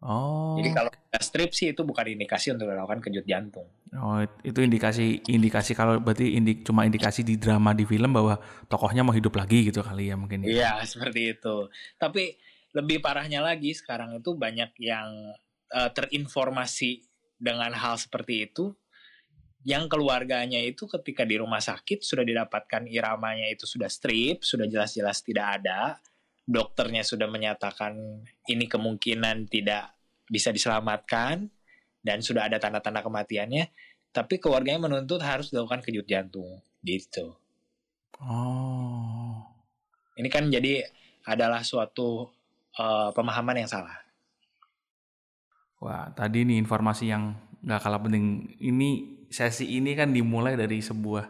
Oh. 0.04 0.60
Jadi 0.60 0.76
kalau 0.76 0.92
strip 1.24 1.56
sih 1.56 1.72
itu 1.72 1.88
bukan 1.88 2.04
indikasi 2.04 2.52
untuk 2.52 2.68
dilakukan 2.68 3.00
kejut 3.00 3.24
jantung. 3.24 3.72
Oh, 3.96 4.20
itu 4.44 4.60
indikasi 4.60 5.24
indikasi 5.32 5.72
kalau 5.72 6.04
berarti 6.04 6.36
indik 6.36 6.68
cuma 6.68 6.84
indikasi 6.84 7.24
di 7.24 7.40
drama 7.40 7.72
di 7.72 7.88
film 7.88 8.12
bahwa 8.12 8.36
tokohnya 8.68 9.08
mau 9.08 9.16
hidup 9.16 9.40
lagi 9.40 9.72
gitu 9.72 9.80
kali 9.80 10.12
ya 10.12 10.20
mungkin. 10.20 10.44
Ya. 10.44 10.52
Iya, 10.52 10.72
seperti 10.84 11.40
itu. 11.40 11.72
Tapi 11.96 12.36
lebih 12.74 13.00
parahnya 13.00 13.40
lagi 13.46 13.74
sekarang 13.78 14.18
itu 14.18 14.34
banyak 14.34 14.74
yang 14.82 15.10
uh, 15.74 15.90
terinformasi 15.94 17.06
dengan 17.38 17.74
hal 17.74 17.98
seperti 18.02 18.50
itu 18.50 18.74
yang 19.64 19.88
keluarganya 19.88 20.60
itu 20.60 20.92
ketika 20.92 21.24
di 21.24 21.40
rumah 21.40 21.64
sakit 21.64 22.04
sudah 22.04 22.28
didapatkan 22.28 22.84
iramanya 22.84 23.48
itu 23.48 23.64
sudah 23.64 23.88
strip, 23.88 24.44
sudah 24.44 24.68
jelas-jelas 24.68 25.24
tidak 25.24 25.64
ada, 25.64 26.04
dokternya 26.44 27.00
sudah 27.08 27.32
menyatakan 27.32 27.96
ini 28.52 28.68
kemungkinan 28.68 29.48
tidak 29.48 29.96
bisa 30.28 30.52
diselamatkan 30.52 31.48
dan 32.04 32.20
sudah 32.20 32.52
ada 32.52 32.60
tanda-tanda 32.60 33.00
kematiannya, 33.00 33.72
tapi 34.12 34.44
keluarganya 34.44 34.92
menuntut 34.92 35.24
harus 35.24 35.48
dilakukan 35.48 35.80
kejut 35.80 36.12
jantung 36.12 36.60
gitu. 36.84 37.40
Oh. 38.20 39.48
Ini 40.20 40.28
kan 40.28 40.52
jadi 40.52 40.84
adalah 41.24 41.64
suatu 41.64 42.28
uh, 42.80 43.10
pemahaman 43.14 43.66
yang 43.66 43.70
salah. 43.70 43.94
Wah, 45.84 46.10
tadi 46.16 46.48
nih 46.48 46.64
informasi 46.64 47.12
yang 47.12 47.36
nggak 47.64 47.82
kalah 47.84 48.00
penting. 48.00 48.56
Ini 48.60 48.90
sesi 49.28 49.76
ini 49.76 49.98
kan 49.98 50.14
dimulai 50.16 50.56
dari 50.56 50.80
sebuah 50.80 51.26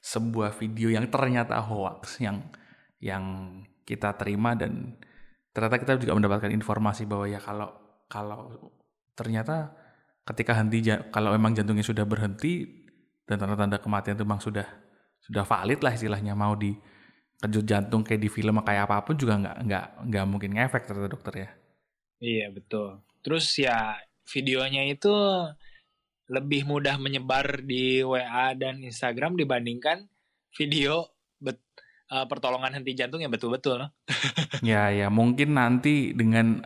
sebuah 0.00 0.56
video 0.56 0.88
yang 0.88 1.12
ternyata 1.12 1.60
hoax 1.60 2.24
yang 2.24 2.40
yang 3.04 3.24
kita 3.84 4.16
terima 4.16 4.56
dan 4.56 4.96
ternyata 5.52 5.76
kita 5.76 5.92
juga 6.00 6.16
mendapatkan 6.16 6.48
informasi 6.48 7.04
bahwa 7.04 7.28
ya 7.28 7.36
kalau 7.36 7.68
kalau 8.08 8.72
ternyata 9.12 9.76
ketika 10.24 10.56
henti 10.56 10.88
kalau 11.12 11.36
memang 11.36 11.52
jantungnya 11.52 11.84
sudah 11.84 12.06
berhenti 12.08 12.86
dan 13.28 13.36
tanda-tanda 13.36 13.82
kematian 13.82 14.16
itu 14.16 14.24
memang 14.24 14.40
sudah 14.40 14.64
sudah 15.20 15.44
valid 15.44 15.84
lah 15.84 15.92
istilahnya 15.92 16.32
mau 16.32 16.56
di 16.56 16.72
kejut 17.40 17.64
jantung 17.64 18.04
kayak 18.04 18.20
di 18.20 18.28
film 18.28 18.60
kayak 18.60 18.84
apa 18.84 19.00
pun 19.00 19.16
juga 19.16 19.40
nggak 19.40 19.56
nggak 19.64 19.84
nggak 20.12 20.24
mungkin 20.28 20.50
ngefek 20.56 20.84
ternyata 20.84 21.08
dokter 21.08 21.34
ya. 21.34 21.50
Iya 22.20 22.46
betul. 22.52 23.00
Terus 23.24 23.46
ya 23.56 23.96
videonya 24.28 24.84
itu 24.92 25.12
lebih 26.30 26.68
mudah 26.68 27.00
menyebar 27.00 27.64
di 27.64 28.04
WA 28.06 28.54
dan 28.54 28.84
Instagram 28.84 29.34
dibandingkan 29.34 30.06
video 30.54 31.10
bet, 31.40 31.58
uh, 32.12 32.28
pertolongan 32.28 32.78
henti 32.78 32.92
jantung 32.94 33.24
yang 33.24 33.32
betul-betul. 33.32 33.82
No? 33.82 33.88
ya 34.62 34.92
ya 34.92 35.08
mungkin 35.08 35.56
nanti 35.56 36.12
dengan 36.12 36.60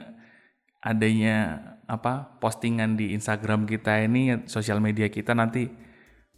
adanya 0.85 1.63
apa 1.87 2.37
postingan 2.43 2.99
di 2.99 3.15
Instagram 3.17 3.65
kita 3.65 4.05
ini 4.05 4.45
sosial 4.51 4.83
media 4.83 5.09
kita 5.09 5.33
nanti 5.33 5.84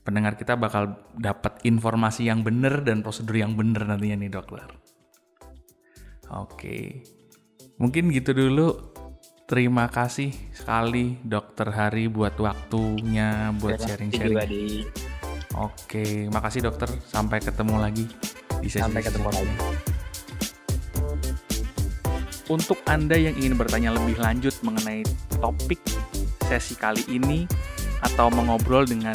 pendengar 0.07 0.39
kita 0.39 0.55
bakal 0.55 0.95
dapat 1.19 1.59
informasi 1.67 2.31
yang 2.31 2.47
benar 2.47 2.87
dan 2.87 3.03
prosedur 3.03 3.35
yang 3.35 3.59
benar 3.59 3.91
nantinya 3.91 4.23
nih 4.23 4.31
dokter. 4.31 4.71
Oke. 6.31 7.03
Mungkin 7.77 8.15
gitu 8.15 8.33
dulu 8.33 8.97
Terima 9.47 9.87
kasih 9.87 10.35
sekali 10.51 11.23
Dokter 11.23 11.71
Hari 11.71 12.11
buat 12.11 12.35
waktunya 12.35 13.55
buat 13.55 13.79
sharing-sharing. 13.79 14.91
Oke, 15.55 16.27
makasih 16.35 16.67
dokter. 16.67 16.91
Sampai 17.07 17.39
ketemu 17.39 17.79
lagi 17.79 18.11
di 18.59 18.67
sesi 18.67 18.83
Sampai 18.83 19.07
ketemu 19.07 19.31
lagi. 19.31 19.55
Untuk 22.51 22.83
Anda 22.91 23.15
yang 23.15 23.39
ingin 23.39 23.55
bertanya 23.55 23.95
lebih 23.95 24.19
lanjut 24.19 24.51
mengenai 24.67 25.07
topik 25.39 25.79
sesi 26.51 26.75
kali 26.75 27.07
ini 27.07 27.47
atau 28.03 28.27
mengobrol 28.35 28.83
dengan 28.83 29.15